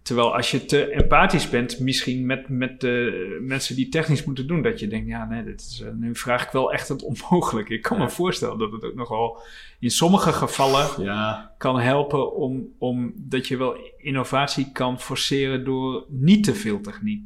Terwijl 0.04 0.34
als 0.34 0.50
je 0.50 0.64
te 0.64 0.90
empathisch 0.90 1.48
bent, 1.48 1.80
misschien 1.80 2.26
met, 2.26 2.48
met 2.48 2.80
de 2.80 3.38
mensen 3.42 3.76
die 3.76 3.88
technisch 3.88 4.24
moeten 4.24 4.46
doen, 4.46 4.62
dat 4.62 4.80
je 4.80 4.86
denkt, 4.86 5.08
ja, 5.08 5.24
nee, 5.24 5.44
dit 5.44 5.60
is, 5.60 5.80
eh, 5.80 5.92
nu 5.92 6.16
vraag 6.16 6.44
ik 6.44 6.50
wel 6.50 6.72
echt 6.72 6.88
het 6.88 7.02
onmogelijke. 7.02 7.74
Ik 7.74 7.82
kan 7.82 7.98
me 7.98 8.10
voorstellen 8.10 8.58
dat 8.58 8.72
het 8.72 8.84
ook 8.84 8.94
nogal 8.94 9.38
in 9.80 9.90
sommige 9.90 10.32
gevallen 10.32 11.02
Ja, 11.02 11.54
kan 11.58 11.80
helpen 11.80 12.34
om, 12.34 12.68
om 12.78 13.12
dat 13.16 13.48
je 13.48 13.56
wel 13.56 13.76
innovatie 13.98 14.72
kan 14.72 15.00
forceren 15.00 15.64
door 15.64 16.04
niet 16.08 16.44
te 16.44 16.54
veel 16.54 16.80
techniek. 16.80 17.22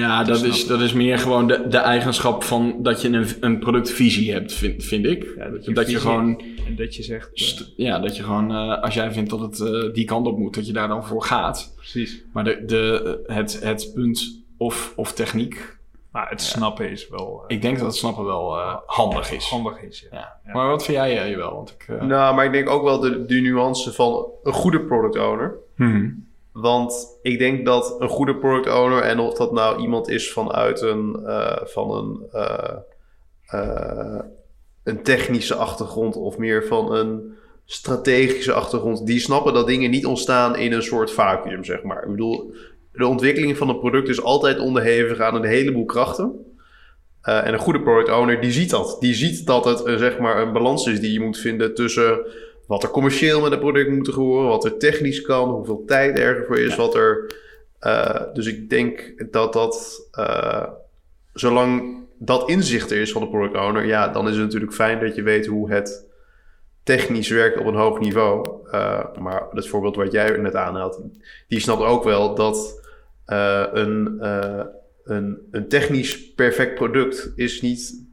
Ja 0.00 0.24
dat, 0.24 0.42
is, 0.42 0.66
dat 0.66 0.80
is 0.80 0.92
meer 0.92 1.18
gewoon 1.18 1.46
de, 1.46 1.68
de 1.68 1.78
eigenschap 1.78 2.42
van 2.44 2.76
dat 2.82 3.02
je 3.02 3.08
een, 3.08 3.26
een 3.40 3.58
productvisie 3.58 4.32
hebt, 4.32 4.52
vind, 4.52 4.84
vind 4.84 5.06
ik. 5.06 5.34
Ja, 5.36 5.72
dat 5.72 5.90
je, 5.90 5.98
gewoon, 5.98 6.42
En 6.66 6.76
dat 6.76 6.94
je 6.96 7.02
zegt, 7.02 7.26
eh, 7.34 7.44
st- 7.44 7.72
ja, 7.76 7.98
dat 7.98 8.16
je 8.16 8.22
gewoon, 8.22 8.50
eh, 8.50 8.82
als 8.82 8.94
jij 8.94 9.12
vindt 9.12 9.30
dat 9.30 9.40
het 9.40 9.60
eh, 9.60 9.92
die 9.92 10.04
kant 10.04 10.26
op 10.26 10.38
moet, 10.38 10.54
dat 10.54 10.66
je 10.66 10.72
daar 10.72 10.88
dan 10.88 11.06
voor 11.06 11.22
gaat. 11.22 11.72
precies. 11.76 12.22
Maar 12.32 12.44
de, 12.44 12.62
de, 12.66 13.22
het, 13.26 13.60
het 13.62 13.90
punt 13.94 14.42
of, 14.56 14.92
of 14.96 15.12
techniek, 15.12 15.76
Maar 16.12 16.30
het 16.30 16.40
snappen 16.40 16.90
is 16.90 17.08
wel 17.08 17.44
ik 17.46 17.62
denk 17.62 17.76
dat 17.78 17.86
het 17.86 17.96
snappen 17.96 18.24
wel 18.24 18.56
eh, 18.58 18.76
handig 18.86 19.32
is. 19.32 19.44
handig 19.44 19.82
is. 19.82 20.06
Ja. 20.10 20.18
Ja. 20.18 20.40
Ja. 20.46 20.52
Maar 20.52 20.68
wat 20.68 20.84
vind 20.84 20.96
jij 20.96 21.30
uh, 21.30 21.36
wel? 21.36 21.54
Want 21.54 21.70
ik, 21.70 21.84
eh, 21.88 22.02
Nou, 22.06 22.34
maar 22.34 22.44
ik 22.44 22.52
denk 22.52 22.68
ook 22.68 22.82
wel 22.82 23.00
de, 23.00 23.24
de 23.26 23.34
nuance 23.40 23.92
van 23.92 24.26
een 24.42 24.52
goede 24.52 24.80
product 24.80 25.18
owner. 25.18 25.54
mhm. 25.76 26.08
Want 26.52 27.18
ik 27.22 27.38
denk 27.38 27.66
dat 27.66 27.96
een 27.98 28.08
goede 28.08 28.36
product 28.36 28.74
owner, 28.74 29.02
en 29.02 29.18
of 29.18 29.34
dat 29.34 29.52
nou 29.52 29.80
iemand 29.80 30.08
is 30.08 30.32
vanuit 30.32 30.80
een, 30.80 31.22
eh, 31.26 31.64
van 31.64 31.90
een, 31.90 32.26
eh, 32.32 32.76
eh, 33.46 34.20
een 34.84 35.02
technische 35.02 35.54
achtergrond 35.54 36.16
of 36.16 36.38
meer 36.38 36.66
van 36.66 36.94
een 36.94 37.34
strategische 37.64 38.52
achtergrond, 38.52 39.06
die 39.06 39.20
snappen 39.20 39.54
dat 39.54 39.66
dingen 39.66 39.90
niet 39.90 40.06
ontstaan 40.06 40.56
in 40.56 40.72
een 40.72 40.82
soort 40.82 41.10
vacuüm, 41.10 41.64
zeg 41.64 41.82
maar. 41.82 42.02
Ik 42.02 42.10
bedoel, 42.10 42.54
de 42.92 43.06
ontwikkeling 43.06 43.56
van 43.56 43.68
een 43.68 43.78
product 43.78 44.08
is 44.08 44.22
altijd 44.22 44.58
onderhevig 44.58 45.20
aan 45.20 45.34
een 45.34 45.44
heleboel 45.44 45.84
krachten. 45.84 46.46
En 47.22 47.52
een 47.52 47.58
goede 47.58 47.80
product 47.80 48.10
owner, 48.10 48.40
die 48.40 48.52
ziet 48.52 48.70
dat. 48.70 48.96
Die 49.00 49.14
ziet 49.14 49.46
dat 49.46 49.64
het 49.64 49.82
zeg 49.84 50.18
maar 50.18 50.42
een 50.42 50.52
balans 50.52 50.86
is 50.86 51.00
die 51.00 51.12
je 51.12 51.20
moet 51.20 51.38
vinden 51.38 51.74
tussen 51.74 52.26
wat 52.66 52.82
er 52.82 52.90
commercieel 52.90 53.40
met 53.40 53.50
het 53.50 53.60
product 53.60 53.90
moet 53.90 54.08
gebeuren, 54.08 54.48
wat 54.48 54.64
er 54.64 54.78
technisch 54.78 55.22
kan, 55.22 55.50
hoeveel 55.50 55.84
tijd 55.86 56.18
er 56.18 56.36
ervoor 56.36 56.58
is, 56.58 56.76
wat 56.76 56.94
er. 56.94 57.40
eh, 57.78 58.22
dus 58.32 58.46
ik 58.46 58.70
denk 58.70 59.14
dat 59.30 59.52
dat, 59.52 60.08
eh, 60.12 60.68
zolang 61.32 62.00
dat 62.18 62.48
inzicht 62.48 62.90
er 62.90 63.00
is 63.00 63.12
van 63.12 63.22
de 63.22 63.28
product 63.28 63.56
owner, 63.56 63.84
ja, 63.86 64.08
dan 64.08 64.28
is 64.28 64.34
het 64.34 64.44
natuurlijk 64.44 64.72
fijn 64.72 65.00
dat 65.00 65.14
je 65.14 65.22
weet 65.22 65.46
hoe 65.46 65.70
het 65.70 66.06
technisch 66.82 67.28
werkt 67.28 67.58
op 67.58 67.66
een 67.66 67.74
hoog 67.74 68.00
niveau. 68.00 68.46
Eh, 68.70 69.16
maar 69.18 69.46
het 69.50 69.68
voorbeeld 69.68 69.96
wat 69.96 70.12
jij 70.12 70.36
net 70.36 70.54
aanhaalt, 70.54 71.00
die 71.48 71.60
snapt 71.60 71.82
ook 71.82 72.04
wel 72.04 72.34
dat 72.34 72.80
een, 73.26 74.18
een, 75.04 75.38
een 75.50 75.68
technisch 75.68 76.32
perfect 76.34 76.74
product 76.74 77.32
is 77.36 77.60
niet, 77.60 78.06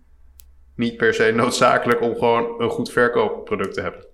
niet 0.75 0.97
per 0.97 1.13
se 1.13 1.31
noodzakelijk 1.31 2.01
om 2.01 2.13
gewoon 2.13 2.62
een 2.62 2.69
goed 2.69 2.91
verkoopproduct 2.91 3.73
te 3.73 3.81
hebben. 3.81 4.08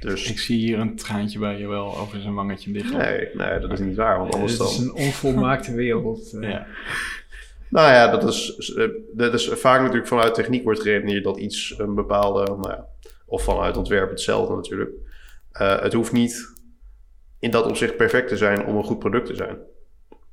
Dus 0.00 0.30
Ik 0.30 0.38
zie 0.38 0.58
hier 0.58 0.78
een 0.78 0.96
traantje 0.96 1.38
bij 1.38 1.58
je 1.58 1.66
wel 1.68 1.98
over 1.98 2.20
zijn 2.20 2.34
wangetje 2.34 2.72
dicht. 2.72 2.92
nee, 2.92 3.28
nee, 3.34 3.58
dat 3.58 3.72
is 3.72 3.78
niet 3.78 3.96
waar, 3.96 4.18
want 4.18 4.34
anders 4.34 4.52
Het 4.52 4.60
is 4.60 4.76
dan... 4.76 4.84
een 4.86 4.94
onvolmaakte 4.94 5.74
wereld. 5.74 6.32
eh. 6.32 6.50
Ja. 6.50 6.66
Nou 7.68 7.92
ja, 7.92 8.06
dat 8.10 8.24
is, 8.28 8.72
eh, 8.76 8.88
dat 9.12 9.34
is 9.34 9.48
vaak 9.48 9.80
natuurlijk 9.80 10.08
vanuit 10.08 10.34
techniek 10.34 10.64
wordt 10.64 10.80
geredeneerd 10.80 11.24
dat 11.24 11.38
iets 11.38 11.74
een 11.78 11.94
bepaalde, 11.94 12.44
nou 12.44 12.68
ja, 12.68 12.86
of 13.26 13.42
vanuit 13.42 13.76
ontwerp 13.76 14.10
hetzelfde 14.10 14.54
natuurlijk. 14.54 14.90
Eh, 15.52 15.80
het 15.80 15.92
hoeft 15.92 16.12
niet 16.12 16.54
in 17.38 17.50
dat 17.50 17.66
opzicht 17.66 17.96
perfect 17.96 18.28
te 18.28 18.36
zijn 18.36 18.64
om 18.66 18.76
een 18.76 18.84
goed 18.84 18.98
product 18.98 19.26
te 19.26 19.34
zijn. 19.34 19.56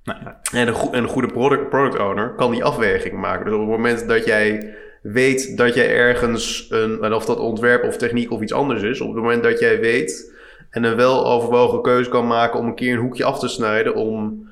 Nee. 0.04 0.18
En, 0.52 0.68
een 0.68 0.92
en 0.92 1.04
een 1.04 1.10
goede 1.10 1.28
product, 1.28 1.70
product 1.70 2.00
owner 2.00 2.36
kan 2.36 2.52
die 2.52 2.64
afweging 2.64 3.14
maken. 3.20 3.46
Dus 3.46 3.54
op 3.54 3.60
het 3.60 3.70
moment 3.70 4.08
dat 4.08 4.26
jij 4.26 4.76
weet 5.12 5.58
dat 5.58 5.74
jij 5.74 5.90
ergens 5.96 6.68
een, 6.70 7.04
en 7.04 7.14
of 7.14 7.26
dat 7.26 7.40
ontwerp 7.40 7.84
of 7.84 7.98
techniek 7.98 8.32
of 8.32 8.42
iets 8.42 8.54
anders 8.54 8.82
is, 8.82 9.02
op 9.02 9.14
het 9.14 9.24
moment 9.24 9.44
dat 9.44 9.60
jij 9.60 9.80
weet 9.80 10.36
en 10.70 10.84
een 10.84 10.96
weloverwogen 10.96 11.82
keuze 11.82 12.10
kan 12.10 12.28
maken 12.28 12.60
om 12.60 12.68
een 12.68 12.76
keer 12.76 12.94
een 12.94 13.00
hoekje 13.00 13.24
af 13.24 13.40
te 13.40 13.48
snijden 13.48 13.96
om 13.96 14.46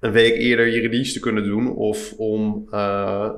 een 0.00 0.12
week 0.12 0.34
eerder 0.34 0.66
je 0.66 0.80
release 0.80 1.12
te 1.12 1.20
kunnen 1.20 1.44
doen 1.44 1.74
of 1.74 2.12
om 2.16 2.66
eh 2.70 3.28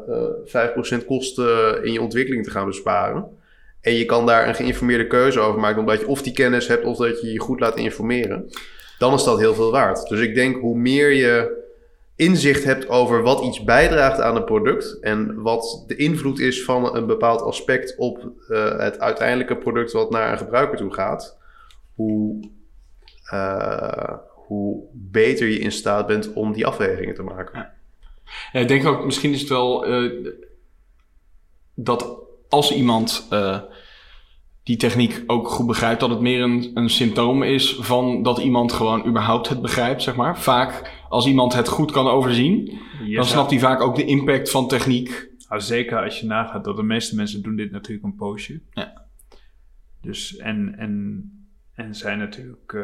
eh 0.44 1.00
5% 1.02 1.04
kosten 1.06 1.84
in 1.84 1.92
je 1.92 2.00
ontwikkeling 2.00 2.44
te 2.44 2.50
gaan 2.50 2.66
besparen. 2.66 3.26
En 3.80 3.94
je 3.94 4.04
kan 4.04 4.26
daar 4.26 4.48
een 4.48 4.54
geïnformeerde 4.54 5.06
keuze 5.06 5.40
over 5.40 5.60
maken, 5.60 5.80
omdat 5.80 6.00
je 6.00 6.06
of 6.06 6.22
die 6.22 6.32
kennis 6.32 6.68
hebt 6.68 6.84
of 6.84 6.96
dat 6.96 7.20
je 7.20 7.32
je 7.32 7.40
goed 7.40 7.60
laat 7.60 7.76
informeren. 7.76 8.50
Dan 8.98 9.14
is 9.14 9.24
dat 9.24 9.38
heel 9.38 9.54
veel 9.54 9.70
waard. 9.70 10.08
Dus 10.08 10.20
ik 10.20 10.34
denk 10.34 10.56
hoe 10.56 10.78
meer 10.78 11.12
je 11.12 11.61
inzicht 12.16 12.64
hebt 12.64 12.88
over 12.88 13.22
wat 13.22 13.44
iets 13.44 13.64
bijdraagt 13.64 14.20
aan 14.20 14.36
een 14.36 14.44
product 14.44 14.98
en 15.00 15.42
wat 15.42 15.84
de 15.86 15.96
invloed 15.96 16.38
is 16.38 16.64
van 16.64 16.96
een 16.96 17.06
bepaald 17.06 17.42
aspect 17.42 17.96
op 17.96 18.32
eh, 18.48 18.78
het 18.78 18.98
uiteindelijke 18.98 19.56
product 19.56 19.92
wat 19.92 20.10
naar 20.10 20.32
een 20.32 20.38
gebruiker 20.38 20.76
toe 20.76 20.94
gaat, 20.94 21.38
hoe, 21.94 22.50
eh, 23.24 24.14
hoe 24.28 24.84
beter 24.92 25.48
je 25.48 25.58
in 25.58 25.72
staat 25.72 26.06
bent 26.06 26.32
om 26.32 26.52
die 26.52 26.66
afwegingen 26.66 27.14
te 27.14 27.22
maken. 27.22 27.70
Ja, 28.52 28.60
ik 28.60 28.68
denk 28.68 28.86
ook, 28.86 29.04
misschien 29.04 29.32
is 29.32 29.40
het 29.40 29.48
wel 29.48 29.86
eh, 29.86 30.10
dat 31.74 32.16
als 32.48 32.72
iemand 32.72 33.28
die 34.62 34.76
techniek 34.76 35.22
ook 35.26 35.48
goed 35.48 35.66
begrijpt, 35.66 36.00
dat 36.00 36.10
het 36.10 36.20
meer 36.20 36.40
een, 36.42 36.70
een 36.74 36.88
symptoom 36.90 37.42
is 37.42 37.74
van 37.80 38.22
dat 38.22 38.38
iemand 38.38 38.72
gewoon 38.72 39.06
überhaupt 39.06 39.48
het 39.48 39.62
begrijpt, 39.62 40.02
zeg 40.02 40.16
maar. 40.16 40.38
Vaak, 40.40 41.00
als 41.08 41.26
iemand 41.26 41.52
het 41.54 41.68
goed 41.68 41.90
kan 41.92 42.06
overzien, 42.08 42.78
dan 43.14 43.24
snapt 43.24 43.50
hij 43.50 43.58
vaak 43.58 43.80
ook 43.80 43.96
de 43.96 44.04
impact 44.04 44.50
van 44.50 44.68
techniek. 44.68 45.30
Nou, 45.48 45.60
zeker 45.60 46.02
als 46.04 46.20
je 46.20 46.26
nagaat 46.26 46.64
dat 46.64 46.76
de 46.76 46.82
meeste 46.82 47.16
mensen 47.16 47.42
doen 47.42 47.56
dit 47.56 47.70
natuurlijk 47.70 48.04
een 48.06 48.14
poosje. 48.16 48.60
Ja. 48.70 49.06
Dus 50.00 50.36
en, 50.36 50.74
en, 50.78 51.22
en 51.74 51.94
zijn 51.94 52.18
natuurlijk 52.18 52.72
eh, 52.72 52.82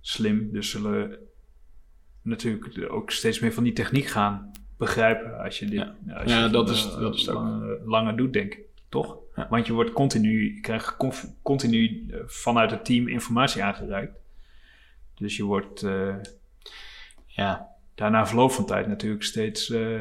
slim, 0.00 0.48
dus 0.52 0.70
zullen 0.70 1.18
natuurlijk 2.22 2.92
ook 2.92 3.10
steeds 3.10 3.40
meer 3.40 3.52
van 3.52 3.64
die 3.64 3.72
techniek 3.72 4.06
gaan 4.06 4.50
begrijpen 4.78 5.38
als 5.44 5.58
je 5.58 5.66
dit 5.66 5.78
Ja. 6.06 6.14
als 6.18 6.32
Ja, 6.32 6.44
je 6.44 6.50
dat 6.50 6.70
is- 6.70 6.84
eh, 6.86 7.00
dat 7.00 7.14
is 7.14 7.20
het 7.20 7.30
ook. 7.30 7.34
langer, 7.42 7.80
langer 7.84 8.16
doet, 8.16 8.32
denk 8.32 8.52
ik. 8.54 8.64
Toch? 8.88 9.18
Ja. 9.36 9.46
Want 9.50 9.66
je 9.66 9.72
wordt 9.72 9.92
continu, 9.92 10.54
je 10.54 10.60
krijgt 10.60 10.96
continu 11.42 12.06
eh, 12.10 12.18
vanuit 12.26 12.70
het 12.70 12.84
team 12.84 13.08
informatie 13.08 13.62
aangereikt. 13.62 14.18
Dus 15.14 15.36
je 15.36 15.44
wordt, 15.44 15.82
eh, 15.82 16.14
Ja. 17.26 17.74
Daarna 17.94 18.26
verloop 18.26 18.52
van 18.52 18.66
tijd 18.66 18.86
natuurlijk 18.86 19.22
steeds 19.22 19.70
eh, 19.70 20.00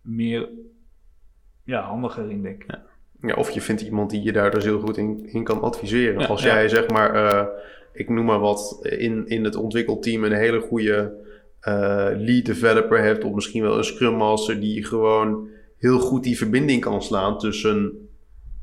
meer 0.00 0.48
ja, 1.64 1.82
handiger 1.82 2.30
in, 2.30 2.42
denk 2.42 2.64
ik. 2.64 2.78
Ja, 3.20 3.34
of 3.34 3.50
je 3.50 3.60
vindt 3.60 3.80
iemand 3.80 4.10
die 4.10 4.22
je 4.22 4.32
daar 4.32 4.50
dus 4.50 4.64
heel 4.64 4.80
goed 4.80 4.96
in, 4.96 5.28
in 5.32 5.44
kan 5.44 5.62
adviseren. 5.62 6.20
Ja, 6.20 6.26
Als 6.26 6.42
ja. 6.42 6.54
jij 6.54 6.68
zeg 6.68 6.88
maar, 6.88 7.48
ik 7.92 8.08
noem 8.08 8.24
maar 8.24 8.38
wat, 8.38 8.78
in, 8.82 9.26
in 9.26 9.44
het 9.44 9.56
ontwikkelteam 9.56 10.24
een 10.24 10.32
hele 10.32 10.60
goede 10.60 11.26
lead 12.16 12.44
developer 12.44 13.02
hebt, 13.02 13.24
of 13.24 13.34
misschien 13.34 13.62
wel 13.62 13.76
een 13.76 13.84
scrum 13.84 14.14
master 14.14 14.60
die 14.60 14.84
gewoon 14.84 15.48
heel 15.76 15.98
goed 15.98 16.22
die 16.22 16.36
verbinding 16.36 16.80
kan 16.80 17.02
slaan 17.02 17.38
tussen 17.38 18.07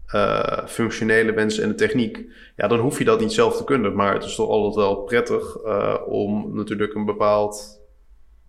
eh, 0.06 0.66
functionele 0.66 1.32
mensen 1.32 1.64
en 1.64 1.70
de 1.70 1.76
techniek. 1.76 2.26
Ja, 2.56 2.68
dan 2.68 2.80
hoef 2.80 2.98
je 2.98 3.06
dat 3.06 3.20
niet 3.20 3.34
zelf 3.34 3.58
te 3.58 3.64
kunnen, 3.64 3.96
maar 3.96 4.14
het 4.14 4.24
is 4.24 4.36
toch 4.36 4.50
altijd 4.50 4.76
wel 4.76 4.96
prettig 4.96 5.56
eh, 5.56 5.96
om 6.08 6.56
natuurlijk 6.56 6.94
een 6.94 7.06
bepaald 7.06 7.82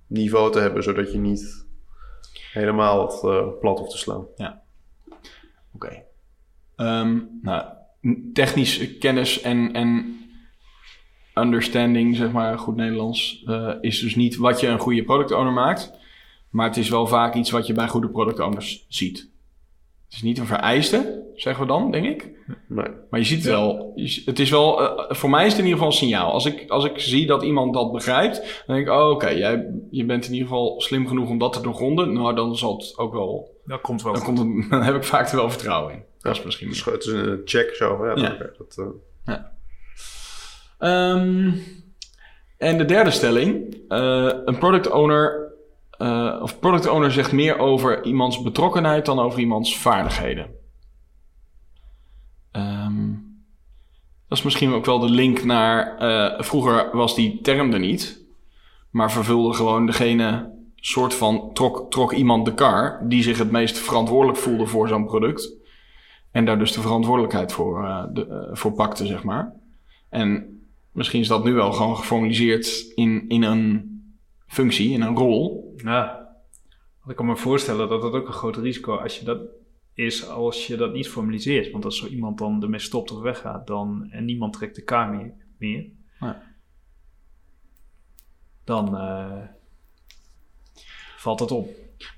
niveau 0.07 0.53
te 0.53 0.59
hebben, 0.59 0.83
zodat 0.83 1.13
je 1.13 1.19
niet 1.19 1.67
helemaal 2.53 3.07
het 3.07 3.23
eh, 3.25 3.49
plat 3.61 3.79
hoeft 3.79 3.91
te 3.91 3.99
slaan. 3.99 4.27
Oké. 5.75 6.03
Ehm, 6.77 7.21
nou, 7.43 7.65
technische 8.33 8.99
kennis 8.99 9.41
en, 9.41 9.73
en 9.73 10.19
understanding, 11.35 12.17
zeg 12.17 12.33
maar, 12.33 12.59
goed 12.59 12.77
Nederlands, 12.77 13.45
is 13.81 14.01
dus 14.01 14.15
niet 14.15 14.37
wat 14.37 14.61
je 14.61 14.67
een 14.67 14.79
goede 14.79 15.05
product 15.05 15.33
owner 15.33 15.53
maakt. 15.53 15.93
Maar 16.51 16.67
het 16.67 16.77
is 16.77 16.89
wel 16.89 17.07
vaak 17.07 17.35
iets 17.35 17.51
wat 17.51 17.67
je 17.67 17.73
bij 17.73 17.89
goede 17.89 18.09
product 18.09 18.41
owners 18.41 18.87
ziet. 18.89 19.35
Het 20.07 20.15
is 20.15 20.23
niet 20.23 20.39
een 20.39 20.47
vereiste, 20.47 21.25
zeggen 21.35 21.63
we 21.63 21.69
dan, 21.69 21.91
denk 21.91 22.05
ik. 22.07 22.31
Nee. 22.69 22.87
Maar 23.11 23.21
je 23.21 23.27
ziet 23.27 23.39
het 23.39 23.47
wel. 23.53 23.93
Het 24.25 24.39
is 24.39 24.51
wel, 24.51 24.83
eh, 24.83 25.15
voor 25.17 25.31
mij 25.31 25.45
is 25.47 25.51
het 25.53 25.59
in 25.61 25.65
ieder 25.67 25.79
geval 25.79 25.93
een 25.93 25.99
signaal. 25.99 26.33
Als 26.33 26.47
ik, 26.47 26.71
als 26.71 26.85
ik 26.85 26.99
zie 26.99 27.27
dat 27.27 27.43
iemand 27.43 27.75
dat 27.75 27.93
begrijpt, 27.93 28.63
dan 28.67 28.77
denk 28.77 28.89
ik, 28.89 28.93
oh, 28.95 29.11
oké, 29.11 29.29
jij 29.29 29.67
je 29.91 30.05
bent 30.05 30.27
in 30.27 30.33
ieder 30.33 30.49
geval 30.49 30.81
slim 30.81 31.07
genoeg 31.09 31.29
om 31.29 31.39
dat 31.39 31.53
te 31.53 31.61
doorgronden. 31.61 32.13
Nou, 32.13 32.35
dan 32.35 32.57
zal 32.57 32.77
het 32.77 32.99
ook 32.99 33.13
wel, 33.13 33.55
Dat 33.65 33.81
komt 33.81 34.03
wel 34.03 34.13
dan, 34.13 34.23
komt 34.23 34.39
het, 34.39 34.49
dan 34.71 34.83
heb 34.83 34.95
ik 34.95 35.05
vaak 35.05 35.29
er 35.29 35.37
wel 35.37 35.51
vertrouwen 35.51 35.93
in. 35.95 36.03
Dat 36.19 36.37
is 36.37 36.43
misschien 36.43 36.69
Dus 36.69 36.85
het 36.85 37.05
is 37.05 37.13
een 37.13 37.41
check 37.45 37.75
zo. 37.75 38.07
Ja, 38.07 38.17
Ja. 38.23 38.37
dat, 38.59 38.77
eh, 39.25 39.35
Ehm, 40.79 41.51
en 42.59 42.79
de 42.79 42.85
derde 42.85 43.11
stelling. 43.11 43.75
eh, 43.89 44.31
een 44.45 44.59
product 44.59 44.91
owner, 44.91 45.46
eh, 45.99 46.39
of 46.43 46.59
product 46.59 46.87
owner 46.89 47.13
zegt 47.13 47.33
meer 47.33 47.59
over 47.59 48.05
iemands 48.05 48.43
betrokkenheid 48.43 49.07
dan 49.07 49.19
over 49.19 49.41
iemands 49.41 49.79
vaardigheden. 49.79 50.47
Ehm, 52.51 53.11
dat 54.29 54.39
is 54.39 54.45
misschien 54.45 54.73
ook 54.73 54.85
wel 54.85 54.99
de 54.99 55.11
link 55.11 55.45
naar. 55.45 55.97
eh, 55.99 56.41
vroeger 56.43 56.97
was 56.97 57.15
die 57.15 57.41
term 57.41 57.73
er 57.73 57.79
niet, 57.79 58.25
maar 58.91 59.13
vervulde 59.13 59.55
gewoon 59.55 59.87
degene 59.87 60.55
soort 60.77 61.15
van 61.15 61.51
trok, 61.53 61.91
trok 61.91 62.13
iemand 62.13 62.45
de 62.45 62.55
kar 62.55 63.01
die 63.09 63.23
zich 63.23 63.39
het 63.39 63.51
meest 63.51 63.79
verantwoordelijk 63.79 64.39
voelde 64.39 64.67
voor 64.67 64.89
zo'n 64.89 65.07
product. 65.07 65.53
En 66.31 66.45
daar 66.45 66.59
dus 66.59 66.73
de 66.73 66.81
verantwoordelijkheid 66.81 67.53
voor, 67.53 67.85
eh, 67.85 68.05
de, 68.13 68.49
voor 68.53 68.73
pakte, 68.73 69.07
zeg 69.07 69.23
maar. 69.23 69.53
En 70.09 70.61
misschien 70.93 71.21
is 71.21 71.29
dat 71.29 71.45
nu 71.45 71.53
wel 71.53 71.73
gewoon 71.73 71.97
geformaliseerd 71.97 72.93
in, 72.95 73.25
in 73.29 73.43
een 73.43 73.96
functie, 74.47 74.93
in 74.93 75.01
een 75.01 75.17
rol. 75.17 75.75
Ja. 75.77 76.15
Want 76.99 77.11
ik 77.11 77.17
kan 77.17 77.27
me 77.27 77.37
voorstellen 77.37 77.89
dat 77.89 78.03
dat 78.03 78.13
ook 78.13 78.27
een 78.27 78.33
groot 78.33 78.57
risico 78.57 78.97
als 78.97 79.19
je 79.19 79.25
dat 79.25 79.39
is 79.95 80.29
als 80.29 80.67
je 80.67 80.77
dat 80.77 80.93
niet 80.93 81.09
formaliseert. 81.09 81.71
Want 81.71 81.85
als 81.85 81.99
zo 81.99 82.07
iemand 82.07 82.39
dan 82.39 82.63
ermee 82.63 82.81
stopt 82.81 83.11
of 83.11 83.21
weggaat 83.21 83.67
dan, 83.67 84.07
en 84.11 84.25
niemand 84.25 84.53
trekt 84.53 84.75
de 84.75 84.83
kaart 84.83 85.11
meer, 85.11 85.35
meer 85.59 85.87
Ja. 86.21 86.43
dan 88.65 88.97
eh, 88.97 89.43
valt 91.17 91.41
het 91.41 91.51
op. 91.51 91.69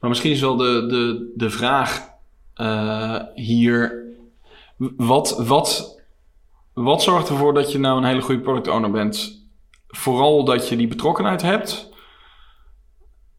Maar 0.01 0.09
misschien 0.09 0.31
is 0.31 0.41
wel 0.41 0.57
de, 0.57 0.87
de, 0.87 1.33
de 1.37 1.51
vraag 1.51 2.11
eh, 2.55 3.23
hier: 3.35 4.07
wat, 4.97 5.45
wat, 5.47 6.01
wat 6.73 7.03
zorgt 7.03 7.29
ervoor 7.29 7.55
dat 7.55 7.73
je 7.73 7.79
nou 7.79 7.99
een 7.99 8.05
hele 8.09 8.23
goede 8.23 8.41
product 8.41 8.69
owner 8.69 8.91
bent? 8.91 9.47
Vooral 9.89 10.45
dat 10.45 10.69
je 10.69 10.77
die 10.77 10.89
betrokkenheid 10.89 11.43
hebt, 11.43 11.88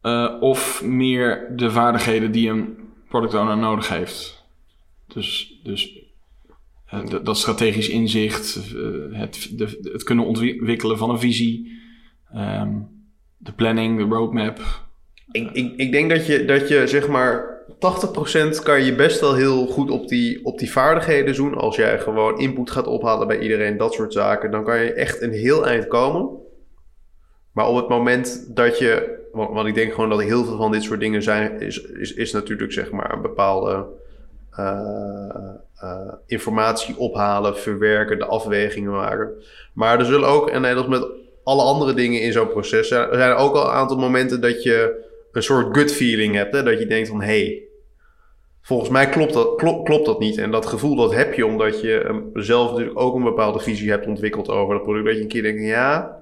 eh, 0.02 0.36
of 0.40 0.82
meer 0.84 1.52
de 1.56 1.70
vaardigheden 1.70 2.32
die 2.32 2.50
een 2.50 2.76
product 3.08 3.34
owner 3.34 3.56
nodig 3.56 3.88
heeft? 3.88 4.44
Dus, 5.06 5.60
dus 5.62 5.98
eh, 6.86 7.00
dat- 7.22 7.38
strategisch 7.38 7.88
inzicht, 7.88 8.56
eh, 8.56 9.18
het, 9.18 9.50
de, 9.52 9.80
het 9.92 10.02
kunnen 10.02 10.24
ontwikkelen 10.24 10.98
van 10.98 11.10
een 11.10 11.18
visie, 11.18 11.80
ehm, 12.32 12.72
de 13.36 13.52
planning, 13.52 13.98
de 13.98 14.14
roadmap. 14.14 14.60
Ik, 15.32 15.50
ik, 15.52 15.76
ik 15.76 15.92
denk 15.92 16.10
dat 16.10 16.26
je, 16.26 16.44
dat 16.44 16.68
je 16.68 16.86
zeg 16.86 17.08
maar 17.08 17.58
80% 17.78 18.62
kan 18.62 18.84
je 18.84 18.94
best 18.94 19.20
wel 19.20 19.34
heel 19.34 19.66
goed 19.66 19.90
op 19.90 20.08
die, 20.08 20.44
op 20.44 20.58
die 20.58 20.70
vaardigheden 20.70 21.34
doen. 21.34 21.54
Als 21.54 21.76
jij 21.76 21.98
gewoon 22.00 22.38
input 22.38 22.70
gaat 22.70 22.86
ophalen 22.86 23.26
bij 23.26 23.38
iedereen, 23.40 23.76
dat 23.76 23.92
soort 23.94 24.12
zaken. 24.12 24.50
Dan 24.50 24.64
kan 24.64 24.78
je 24.78 24.92
echt 24.92 25.20
een 25.20 25.32
heel 25.32 25.66
eind 25.66 25.86
komen. 25.88 26.28
Maar 27.52 27.68
op 27.68 27.76
het 27.76 27.88
moment 27.88 28.56
dat 28.56 28.78
je... 28.78 29.18
Want, 29.32 29.54
want 29.54 29.68
ik 29.68 29.74
denk 29.74 29.92
gewoon 29.92 30.10
dat 30.10 30.22
heel 30.22 30.44
veel 30.44 30.56
van 30.56 30.72
dit 30.72 30.82
soort 30.82 31.00
dingen 31.00 31.22
zijn... 31.22 31.60
Is, 31.60 31.80
is, 31.82 32.14
is 32.14 32.32
natuurlijk 32.32 32.72
zeg 32.72 32.90
maar 32.90 33.12
een 33.12 33.22
bepaalde 33.22 33.86
eh, 34.50 35.50
eh, 35.76 36.12
informatie 36.26 36.96
ophalen, 36.98 37.56
verwerken, 37.58 38.18
de 38.18 38.24
afwegingen 38.26 38.90
maken. 38.92 39.30
Maar 39.72 39.98
er 39.98 40.04
zullen 40.04 40.28
ook, 40.28 40.50
en 40.50 40.60
net 40.60 40.76
als 40.76 40.86
met 40.86 41.06
alle 41.44 41.62
andere 41.62 41.94
dingen 41.94 42.20
in 42.20 42.32
zo'n 42.32 42.48
proces... 42.48 42.88
zijn- 42.88 43.10
Er 43.10 43.34
ook 43.34 43.54
al 43.54 43.64
een 43.64 43.70
aantal 43.74 43.96
momenten 43.96 44.40
dat 44.40 44.62
je 44.62 45.08
een 45.32 45.42
soort 45.42 45.76
gut 45.76 45.92
feeling 45.92 46.34
hebt. 46.34 46.54
Hè? 46.54 46.62
Dat 46.62 46.78
je 46.78 46.86
denkt 46.86 47.08
van, 47.08 47.20
hé, 47.22 47.26
hey, 47.26 47.62
volgens 48.62 48.90
mij 48.90 49.08
klopt 49.08 49.32
dat, 49.32 49.54
klop- 49.56 49.84
klopt 49.84 50.06
dat 50.06 50.18
niet. 50.20 50.38
En 50.38 50.50
dat 50.50 50.66
gevoel 50.66 50.96
dat 50.96 51.14
heb 51.14 51.34
je 51.34 51.46
omdat 51.46 51.80
je 51.80 52.00
ehm, 52.00 52.20
zelf 52.34 52.70
natuurlijk 52.70 53.00
ook 53.00 53.14
een 53.14 53.22
bepaalde 53.24 53.58
visie 53.58 53.90
hebt 53.90 54.06
ontwikkeld 54.06 54.48
over 54.48 54.74
dat 54.74 54.82
product. 54.82 55.06
Dat 55.06 55.16
je 55.16 55.22
een 55.22 55.28
keer 55.28 55.42
denkt, 55.42 55.62
ja, 55.62 56.19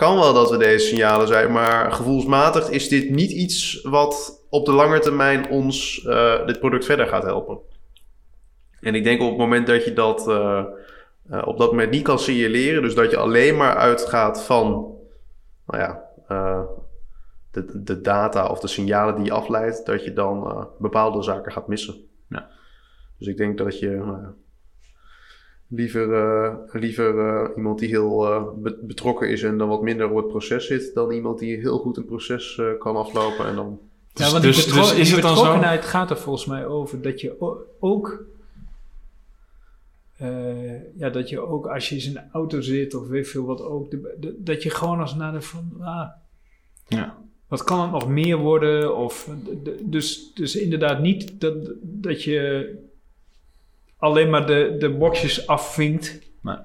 kan 0.00 0.16
wel 0.16 0.34
dat 0.34 0.50
we 0.50 0.56
deze 0.56 0.86
signalen 0.86 1.26
zijn, 1.26 1.52
maar 1.52 1.92
gevoelsmatig 1.92 2.70
is 2.70 2.88
dit 2.88 3.10
niet 3.10 3.30
iets 3.30 3.82
wat 3.82 4.44
op 4.50 4.64
de 4.64 4.72
lange 4.72 4.98
termijn 4.98 5.48
ons 5.50 6.04
eh, 6.04 6.46
dit 6.46 6.58
product 6.58 6.84
verder 6.84 7.06
gaat 7.06 7.22
helpen. 7.22 7.58
En 8.80 8.94
ik 8.94 9.04
denk 9.04 9.20
op 9.20 9.28
het 9.28 9.38
moment 9.38 9.66
dat 9.66 9.84
je 9.84 9.92
dat 9.92 10.28
eh, 10.28 10.64
eh, 11.30 11.42
op 11.46 11.58
dat 11.58 11.70
moment 11.70 11.90
niet 11.90 12.02
kan 12.02 12.18
signaleren, 12.18 12.82
dus 12.82 12.94
dat 12.94 13.10
je 13.10 13.16
alleen 13.16 13.56
maar 13.56 13.76
uitgaat 13.76 14.42
van, 14.42 14.66
nou 15.66 15.82
ja, 15.82 16.08
de, 17.50 17.82
de 17.82 18.00
data 18.00 18.46
of 18.46 18.60
de 18.60 18.68
signalen 18.68 19.14
die 19.14 19.24
je 19.24 19.32
afleidt, 19.32 19.86
dat 19.86 20.04
je 20.04 20.12
dan 20.12 20.68
bepaalde 20.78 21.22
zaken 21.22 21.52
gaat 21.52 21.68
missen. 21.68 21.94
Ja. 22.28 22.50
Dus 23.18 23.28
ik 23.28 23.36
denk 23.36 23.58
dat 23.58 23.78
je 23.78 23.88
nou 23.88 24.34
liever, 25.72 26.12
eh, 26.14 26.54
liever 26.72 27.18
eh, 27.18 27.56
iemand 27.56 27.78
die 27.78 27.88
heel 27.88 28.26
eh, 28.26 28.44
be- 28.56 28.78
betrokken 28.82 29.28
is 29.30 29.42
en 29.42 29.58
dan 29.58 29.68
wat 29.68 29.82
minder 29.82 30.10
op 30.10 30.16
het 30.16 30.28
proces 30.28 30.66
zit, 30.66 30.94
dan 30.94 31.10
iemand 31.12 31.38
die 31.38 31.56
heel 31.58 31.78
goed 31.78 31.96
een 31.96 32.04
proces 32.04 32.58
eh, 32.58 32.66
kan 32.78 32.96
aflopen 32.96 33.46
en 33.46 33.54
dan. 33.54 33.78
Dus- 34.12 34.26
ja, 34.26 34.30
want 34.32 34.42
die, 34.44 34.52
dus- 34.52 34.64
betro- 34.64 34.80
dus 34.80 34.92
is 34.94 35.06
die 35.06 35.14
het 35.14 35.22
dan 35.22 35.36
zo- 35.36 35.42
betrokkenheid 35.42 35.84
gaat 35.84 36.10
er 36.10 36.16
volgens 36.16 36.46
mij 36.46 36.66
over 36.66 37.02
dat 37.02 37.20
je 37.20 37.56
ook... 37.80 38.24
eh, 40.16 40.96
ja, 40.98 41.10
dat 41.10 41.28
je 41.28 41.40
ook 41.40 41.66
als 41.66 41.88
je 41.88 41.96
in 41.96 42.16
een 42.16 42.30
auto 42.32 42.60
zit 42.60 42.94
of 42.94 43.06
weet 43.08 43.28
veel 43.28 43.44
wat 43.44 43.62
ook... 43.62 43.90
de- 43.90 44.16
de- 44.20 44.36
dat 44.38 44.62
je 44.62 44.70
gewoon 44.70 45.00
als 45.00 45.14
naar 45.14 45.32
de 45.32 45.40
van... 45.40 45.72
Ah, 45.80 46.08
Ja. 46.88 47.16
wat 47.48 47.64
kan 47.64 47.80
het 47.80 47.90
nog 47.90 48.08
meer 48.08 48.36
worden? 48.36 48.96
Of, 48.96 49.28
dus, 49.82 50.32
dus 50.34 50.56
inderdaad 50.56 51.00
niet 51.00 51.40
dat, 51.40 51.54
dat 51.82 52.22
je 52.22 52.74
alleen 54.00 54.30
maar 54.30 54.46
de, 54.46 54.76
de 54.78 54.90
boxjes 54.90 55.46
afvinkt... 55.46 56.28
Nee. 56.42 56.56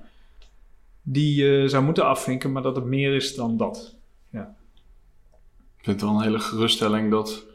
die 1.01 1.43
je 1.43 1.69
zou 1.69 1.83
moeten 1.83 2.05
afvinken, 2.05 2.51
maar 2.51 2.61
dat 2.61 2.75
het 2.75 2.85
meer 2.85 3.15
is 3.15 3.35
dan 3.35 3.57
dat. 3.57 3.95
Ik 5.77 5.91
vind 5.91 6.01
het 6.01 6.09
wel 6.09 6.19
een 6.19 6.25
hele 6.25 6.39
geruststelling 6.39 7.11
dat, 7.11 7.45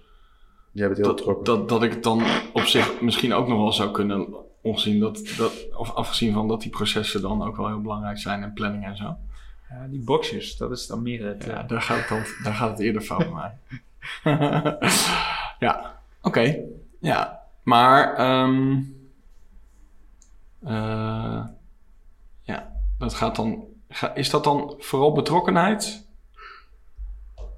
Jij 0.72 0.86
bent 0.86 0.98
heel 0.98 1.16
dat, 1.16 1.44
dat, 1.46 1.68
dat 1.68 1.82
ik 1.82 1.90
het 1.90 2.02
dan 2.02 2.22
op 2.52 2.62
zich 2.62 3.00
misschien 3.00 3.32
ook 3.32 3.48
nog 3.48 3.58
wel 3.58 3.72
zou 3.72 3.90
kunnen, 3.90 4.34
ongezien 4.62 5.00
dat, 5.00 5.34
dat, 5.36 5.52
of 5.76 5.94
afgezien 5.94 6.32
van 6.32 6.48
dat 6.48 6.60
die 6.60 6.70
processen 6.70 7.22
dan 7.22 7.42
ook 7.42 7.56
wel 7.56 7.66
heel 7.66 7.80
belangrijk 7.80 8.18
zijn 8.18 8.42
en 8.42 8.52
planning 8.52 8.84
en 8.84 8.96
zo. 8.96 9.16
Ja, 9.68 9.86
die 9.90 10.00
boxjes, 10.00 10.56
dat 10.56 10.70
is 10.70 10.86
dan 10.86 11.02
meer 11.02 11.26
het... 11.26 11.44
Ja, 11.44 11.62
eh, 11.62 11.68
daar 11.68 11.82
gaat 11.82 11.98
het, 11.98 12.08
dan, 12.08 12.24
daar 12.42 12.54
gaat 12.54 12.70
het 12.70 12.80
eerder 12.80 13.02
fout 13.02 13.18
bij 13.18 13.32
mij. 13.32 13.52
ja, 15.68 16.00
oké. 16.22 16.56
Ja, 17.00 17.40
maar 17.62 18.14
ehm, 18.14 18.78
eh, 20.62 21.44
ja, 22.42 22.72
dat 22.98 23.14
gaat 23.14 23.36
dan. 23.36 23.64
Ga, 23.88 24.14
is 24.14 24.30
dat 24.30 24.44
dan 24.44 24.74
vooral 24.78 25.12
betrokkenheid? 25.12 26.08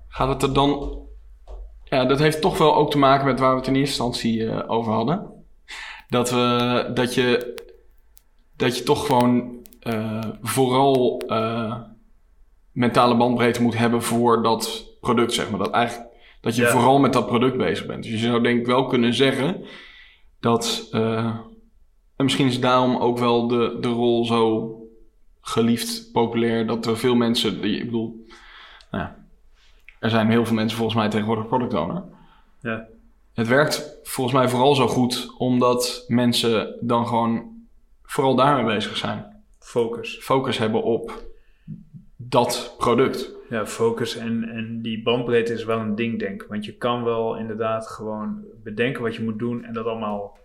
Gaat 0.08 0.28
het 0.28 0.42
er 0.42 0.52
dan. 0.52 0.98
Ja, 1.84 2.04
dat 2.04 2.18
heeft 2.18 2.40
toch 2.40 2.58
wel 2.58 2.74
ook 2.74 2.90
te 2.90 2.98
maken 2.98 3.26
met 3.26 3.38
waar 3.38 3.50
we 3.50 3.56
het 3.58 3.66
in 3.66 3.74
eerste 3.74 4.02
instantie 4.02 4.50
eh, 4.50 4.70
over 4.70 4.92
hadden. 4.92 5.30
Dat, 6.08 6.30
we, 6.30 6.90
dat, 6.94 7.14
je, 7.14 7.54
dat 8.56 8.78
je 8.78 8.82
toch 8.84 9.06
gewoon 9.06 9.64
eh, 9.80 10.24
vooral. 10.42 11.22
mentale 12.72 13.16
bandbreedte 13.16 13.62
moet 13.62 13.78
hebben 13.78 14.02
voor 14.02 14.42
dat 14.42 14.86
product, 15.00 15.32
zeg 15.32 15.50
maar. 15.50 15.58
Dat, 15.58 15.70
eigenlijk, 15.70 16.10
dat 16.40 16.56
je 16.56 16.62
Ja. 16.62 16.68
vooral 16.68 16.98
met 16.98 17.12
dat 17.12 17.26
product 17.26 17.56
bezig 17.56 17.86
bent. 17.86 18.02
Dus 18.02 18.12
je 18.12 18.18
zou 18.18 18.42
denk 18.42 18.60
ik 18.60 18.66
wel 18.66 18.86
kunnen 18.86 19.14
zeggen 19.14 19.64
dat... 20.40 20.88
en 22.22 22.28
misschien 22.28 22.48
is 22.48 22.60
daarom 22.60 22.96
ook 22.96 23.18
wel 23.18 23.48
de, 23.48 23.76
de 23.80 23.88
rol 23.88 24.24
zo 24.24 24.76
geliefd, 25.40 26.12
populair... 26.12 26.66
dat 26.66 26.86
er 26.86 26.96
veel 26.96 27.14
mensen... 27.14 27.64
Ik 27.64 27.84
bedoel, 27.84 28.26
nou 28.90 29.04
ja, 29.04 29.16
er 30.00 30.10
zijn 30.10 30.30
heel 30.30 30.46
veel 30.46 30.54
mensen 30.54 30.76
volgens 30.76 30.98
mij 30.98 31.08
tegenwoordig 31.08 31.46
product 31.46 31.74
owner. 31.74 32.02
Ja. 32.60 32.86
Het 33.34 33.48
werkt 33.48 33.98
volgens 34.02 34.36
mij 34.36 34.48
vooral 34.48 34.74
zo 34.74 34.86
goed 34.86 35.34
omdat 35.38 36.04
mensen 36.08 36.76
dan 36.80 37.06
gewoon 37.06 37.50
vooral 38.02 38.34
daarmee 38.34 38.74
bezig 38.74 38.96
zijn. 38.96 39.42
Focus. 39.58 40.18
Focus 40.20 40.58
hebben 40.58 40.82
op 40.82 41.24
dat 42.16 42.74
product. 42.78 43.30
Ja, 43.48 43.66
focus 43.66 44.16
en, 44.16 44.48
en 44.48 44.82
die 44.82 45.02
bandbreedte 45.02 45.52
is 45.52 45.64
wel 45.64 45.78
een 45.78 45.94
ding, 45.94 46.18
denk 46.18 46.42
ik. 46.42 46.48
Want 46.48 46.64
je 46.64 46.76
kan 46.76 47.04
wel 47.04 47.36
inderdaad 47.36 47.86
gewoon 47.86 48.44
bedenken 48.62 49.02
wat 49.02 49.14
je 49.14 49.22
moet 49.22 49.38
doen 49.38 49.64
en 49.64 49.72
dat 49.72 49.86
allemaal 49.86 50.40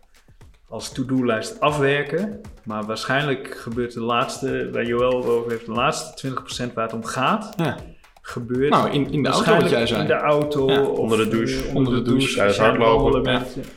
als 0.70 0.92
to-do-lijst 0.92 1.60
afwerken. 1.60 2.42
Maar 2.64 2.84
waarschijnlijk 2.86 3.56
gebeurt 3.58 3.94
de 3.94 4.02
laatste, 4.02 4.70
waar 4.72 4.86
Joël 4.86 5.18
het 5.18 5.26
over 5.26 5.52
heeft, 5.52 5.66
de 5.66 5.72
laatste 5.72 6.28
20% 6.70 6.74
waar 6.74 6.84
het 6.86 6.94
om 6.94 7.04
gaat, 7.06 7.54
Ja. 7.58 7.78
gebeurt 8.22 8.70
Nou, 8.70 8.90
in, 8.92 9.12
in 9.12 9.24
de 9.24 9.30
auto 9.30 9.56
wat 9.56 9.70
jij 9.70 9.88
zei. 9.88 10.02
in 10.02 10.08
de 10.08 10.14
auto 10.14 10.72
Ja, 10.72 10.82
of 10.86 10.98
onder 10.98 11.18
de 11.18 11.28
douche. 11.28 11.68
eh, 11.68 11.76
Onder 11.76 11.94
de 11.94 12.02
douche, 12.02 12.36
tijdens 12.36 12.58
hardlopen. 12.58 13.24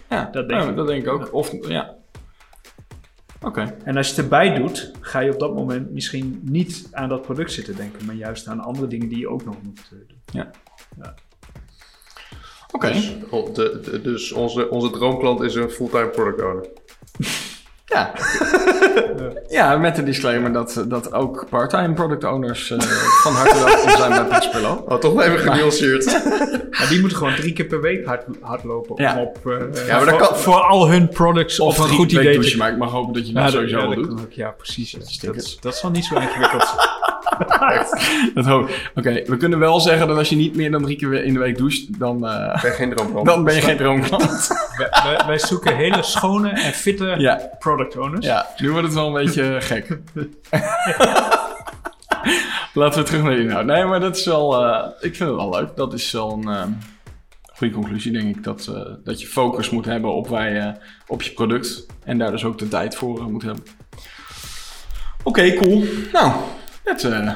Ja, 0.09 0.29
Dat 0.33 0.49
denk 0.49 0.63
ja, 0.63 0.69
ik. 0.69 0.77
dat 0.77 0.87
denk 0.87 1.03
ik 1.03 1.09
ook. 1.13 1.33
Of, 1.35 1.67
ja. 1.69 1.95
Oké. 3.43 3.77
En 3.85 3.97
als 3.97 4.07
je 4.09 4.15
het 4.15 4.23
erbij 4.23 4.55
doet, 4.55 4.93
ga 5.01 5.19
je 5.21 5.33
op 5.33 5.39
dat 5.39 5.55
moment 5.55 5.91
misschien 5.93 6.41
niet 6.45 6.89
aan 6.93 7.09
dat 7.09 7.23
product 7.23 7.53
zitten 7.53 7.77
denken, 7.77 8.07
maar 8.07 8.15
juist 8.15 8.47
aan 8.49 8.61
andere 8.61 8.87
dingen 8.87 9.09
die 9.09 9.19
je 9.19 9.29
ook 9.29 9.45
nog 9.45 9.55
moet 9.63 9.91
eh, 9.93 9.99
doen. 10.33 10.45
Oké. 12.73 12.87
Dus, 12.93 13.15
o- 13.31 13.53
de, 13.53 13.81
de- 13.85 14.01
dus 14.01 14.33
onze, 14.33 14.71
onze 14.71 14.91
droomklant 14.91 15.41
is 15.43 15.55
een 15.55 15.71
fulltime 15.71 16.09
product 16.09 16.43
owner. 16.43 16.67
Ja. 17.85 18.13
ja, 19.49 19.77
met 19.77 19.97
de 19.97 20.03
disclaimer 20.03 20.53
dat, 20.53 20.85
dat 20.89 21.13
ook 21.13 21.47
part-time 21.49 21.95
product 21.95 22.25
owners 22.25 22.71
eh, 22.71 22.79
van 23.23 23.33
harte 23.33 23.65
welkom 23.65 23.91
zijn 23.91 24.11
bij 24.11 24.25
Pixpillow. 24.25 24.91
Oh, 24.93 24.99
toch 24.99 25.13
wel 25.13 25.23
even 25.23 25.39
genuanceerd. 25.39 26.05
Maar 26.79 26.89
die 26.89 27.01
moeten 27.01 27.19
gewoon 27.19 27.35
drie 27.35 27.53
keer 27.53 27.65
per 27.65 27.81
week 27.81 28.07
hard, 28.07 28.25
hardlopen 28.41 29.03
Ja. 29.03 29.13
om 29.17 29.21
op, 29.23 29.39
eh, 29.47 29.87
Ja, 29.87 29.97
maar 29.97 30.05
dat 30.05 30.09
voor, 30.19 30.19
kan- 30.29 30.37
voor 30.37 30.61
al 30.61 30.89
hun 30.89 31.09
products 31.09 31.61
Of 31.61 31.79
een 31.79 31.89
goed 31.89 32.13
idee 32.13 32.57
maar 32.57 32.71
ik 32.73 32.77
mag 32.79 32.91
hopen 32.91 33.13
dat 33.15 33.27
je 33.27 33.33
dat 33.33 33.43
Ja, 33.43 33.49
dat- 33.51 33.53
sowieso 33.59 33.77
ja, 33.79 33.87
wel 33.87 33.95
dat 33.97 34.05
doet. 34.11 34.21
ook. 34.21 34.33
Ja, 34.33 34.51
precies. 34.51 34.91
Dat, 35.21 35.37
is- 35.37 35.59
dat 35.61 35.75
is 35.75 35.83
wel 35.83 35.91
niet 35.91 36.05
zo 36.05 36.15
ingewikkeld. 36.15 36.75
Dat 38.35 38.45
hoop 38.47 38.69
ik. 38.69 38.91
Oké, 38.95 39.23
we 39.27 39.37
kunnen 39.37 39.59
wel 39.59 39.81
zeggen 39.81 40.09
dat 40.09 40.17
als 40.17 40.29
je 40.29 40.37
niet 40.37 40.57
meer 40.57 40.71
dan 40.71 40.83
drie 40.83 40.97
keer 40.97 41.25
in 41.25 41.33
de 41.33 41.39
week 41.39 41.57
doucht, 41.59 41.99
dan, 41.99 42.27
eh, 42.27 42.63
Ben 42.63 42.73
geen 42.73 42.95
droomklant. 42.95 43.27
dan 43.27 43.45
ben 43.45 43.55
je 43.55 43.61
geen 43.61 43.77
droomklant. 43.77 44.49
wij, 44.77 44.89
wij- 45.05 45.27
wij 45.27 45.39
zoeken 45.39 45.77
hele 45.77 46.03
schone 46.03 46.49
en 46.51 46.73
fitte 46.73 47.15
Ja. 47.19 47.41
product 47.59 47.97
owners. 47.99 48.27
Ja, 48.27 48.47
nu 48.57 48.71
wordt 48.71 48.87
het 48.87 48.95
wel 48.95 49.07
een 49.07 49.25
beetje 49.25 49.57
gek. 49.61 49.99
Laten 52.75 52.99
we 53.03 53.07
terug 53.07 53.23
naar 53.23 53.39
inhoud. 53.39 53.65
Nee, 53.65 53.85
maar 53.85 54.01
dat 54.01 54.17
is 54.17 54.25
wel... 54.25 54.65
eh, 54.67 54.87
ik 55.01 55.17
vind 55.17 55.29
het 55.31 55.39
wel 55.39 55.51
leuk. 55.51 55.77
Dat 55.77 55.93
is 55.93 56.11
wel 56.13 56.33
een 56.33 56.49
eh, 56.49 56.63
goede 57.57 57.75
conclusie, 57.75 58.13
denk 58.13 58.37
ik. 58.37 58.45
Dat, 58.45 58.67
eh, 58.75 58.81
dat 59.05 59.21
je 59.21 59.27
focus 59.27 59.71
moet 59.71 59.85
hebben 59.85 60.13
op, 60.15 60.29
je, 60.29 60.73
op 61.07 61.23
je 61.23 61.31
product. 61.33 61.87
En 62.05 62.19
daar 62.19 62.31
dus 62.31 62.45
ook 62.45 62.59
de 62.59 62.69
tijd 62.69 62.95
voor 62.95 63.23
moet 63.31 63.43
hebben. 63.43 63.65
Oké, 65.23 65.55
cool. 65.55 65.85
Nou, 66.13 66.33
dat 66.85 67.05
eh, 67.05 67.35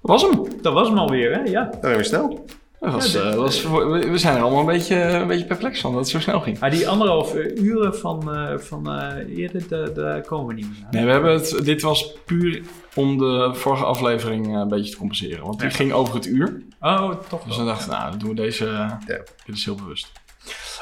was 0.00 0.22
hem. 0.22 0.44
Dat 0.62 0.72
was 0.72 0.88
hem 0.88 0.98
alweer, 0.98 1.32
hè? 1.34 1.40
Ja. 1.42 1.64
Dan 1.64 1.80
ben 1.80 1.96
je 1.96 2.04
snel. 2.04 2.44
Dat 2.80 2.92
was, 2.92 3.12
Ja, 3.12 3.22
dit- 3.22 3.32
eh, 3.32 3.38
was, 3.38 3.62
we 3.62 4.06
we 4.10 4.18
zijn 4.18 4.36
er 4.36 4.42
allemaal 4.42 4.60
een 4.60 4.66
beetje, 4.66 4.96
een 5.02 5.26
beetje 5.26 5.44
perplex 5.46 5.80
van 5.80 5.90
dat 5.92 6.00
het 6.00 6.08
zo 6.08 6.20
snel 6.20 6.40
ging. 6.40 6.58
Maar 6.58 6.70
die 6.70 6.88
anderhalve 6.88 7.54
uren 7.56 7.96
van, 7.98 8.34
eh, 8.34 8.58
van 8.58 8.90
eh, 8.98 9.38
eerder, 9.38 9.68
daar, 9.68 9.94
daar 9.94 10.20
komen 10.22 10.46
we 10.46 10.54
niet 10.54 10.66
meer 10.70 10.82
aan. 10.84 10.88
Nee, 10.90 11.04
we 11.04 11.10
hebben 11.10 11.32
het, 11.32 11.60
dit 11.64 11.82
was 11.82 12.12
puur 12.26 12.62
om 12.94 13.18
de 13.18 13.50
vorige 13.54 13.84
aflevering 13.84 14.46
eh, 14.46 14.52
een 14.52 14.68
beetje 14.68 14.90
te 14.90 14.96
compenseren. 14.96 15.44
Want 15.44 15.58
die 15.58 15.68
Ja. 15.68 15.74
ging 15.74 15.92
over 15.92 16.14
het 16.14 16.26
uur. 16.26 16.62
Oh, 16.80 17.10
toch 17.28 17.42
Dus 17.44 17.56
wel. 17.56 17.56
dan 17.56 17.74
dachten 17.74 17.88
we, 17.90 17.94
nou, 17.96 18.10
dan 18.10 18.18
doen 18.18 18.28
we 18.28 18.34
deze. 18.34 18.64
Ja. 18.66 18.98
Dit 19.46 19.54
is 19.56 19.64
heel 19.64 19.74
bewust. 19.74 20.12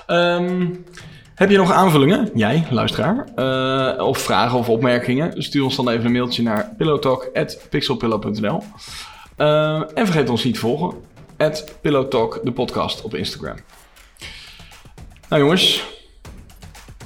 Ehm, 0.07 0.66
heb 1.38 1.51
je 1.51 1.57
nog 1.57 1.72
aanvullingen, 1.72 2.31
jij, 2.35 2.66
luisteraar? 2.70 3.27
eh, 3.35 4.05
of 4.07 4.18
vragen 4.18 4.59
of 4.59 4.68
opmerkingen? 4.68 5.42
Stuur 5.42 5.64
ons 5.64 5.77
dan 5.77 5.88
even 5.88 6.05
een 6.07 6.12
mailtje 6.12 6.42
naar 6.42 6.74
pillowtalk.pixelpillow.nl 6.77 8.62
Eh, 9.37 9.83
En 9.94 10.07
vergeet 10.07 10.29
ons 10.29 10.44
niet 10.44 10.55
te 10.55 10.61
volgen. 10.61 10.94
At 11.37 11.64
pillowtalk, 11.81 12.40
de 12.44 12.53
podcast 12.53 13.03
op 13.03 13.14
Instagram. 13.14 13.57
Nou 15.29 15.42
jongens, 15.42 15.85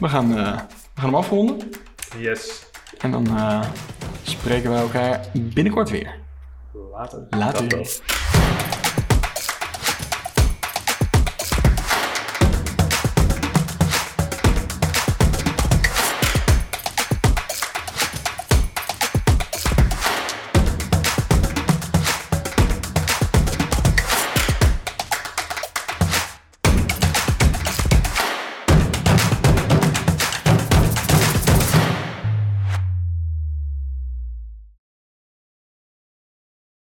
we 0.01 0.09
gaan, 0.09 0.31
eh, 0.39 0.53
we 0.95 1.01
gaan 1.01 1.05
hem 1.11 1.15
afronden. 1.15 1.71
Yes. 2.19 2.67
En 2.99 3.11
dan 3.11 3.29
spreken 4.23 4.71
we 4.71 4.77
elkaar 4.77 5.21
binnenkort 5.33 5.91
weer. 5.91 6.15
Later. 6.93 7.27
Later. 7.31 7.67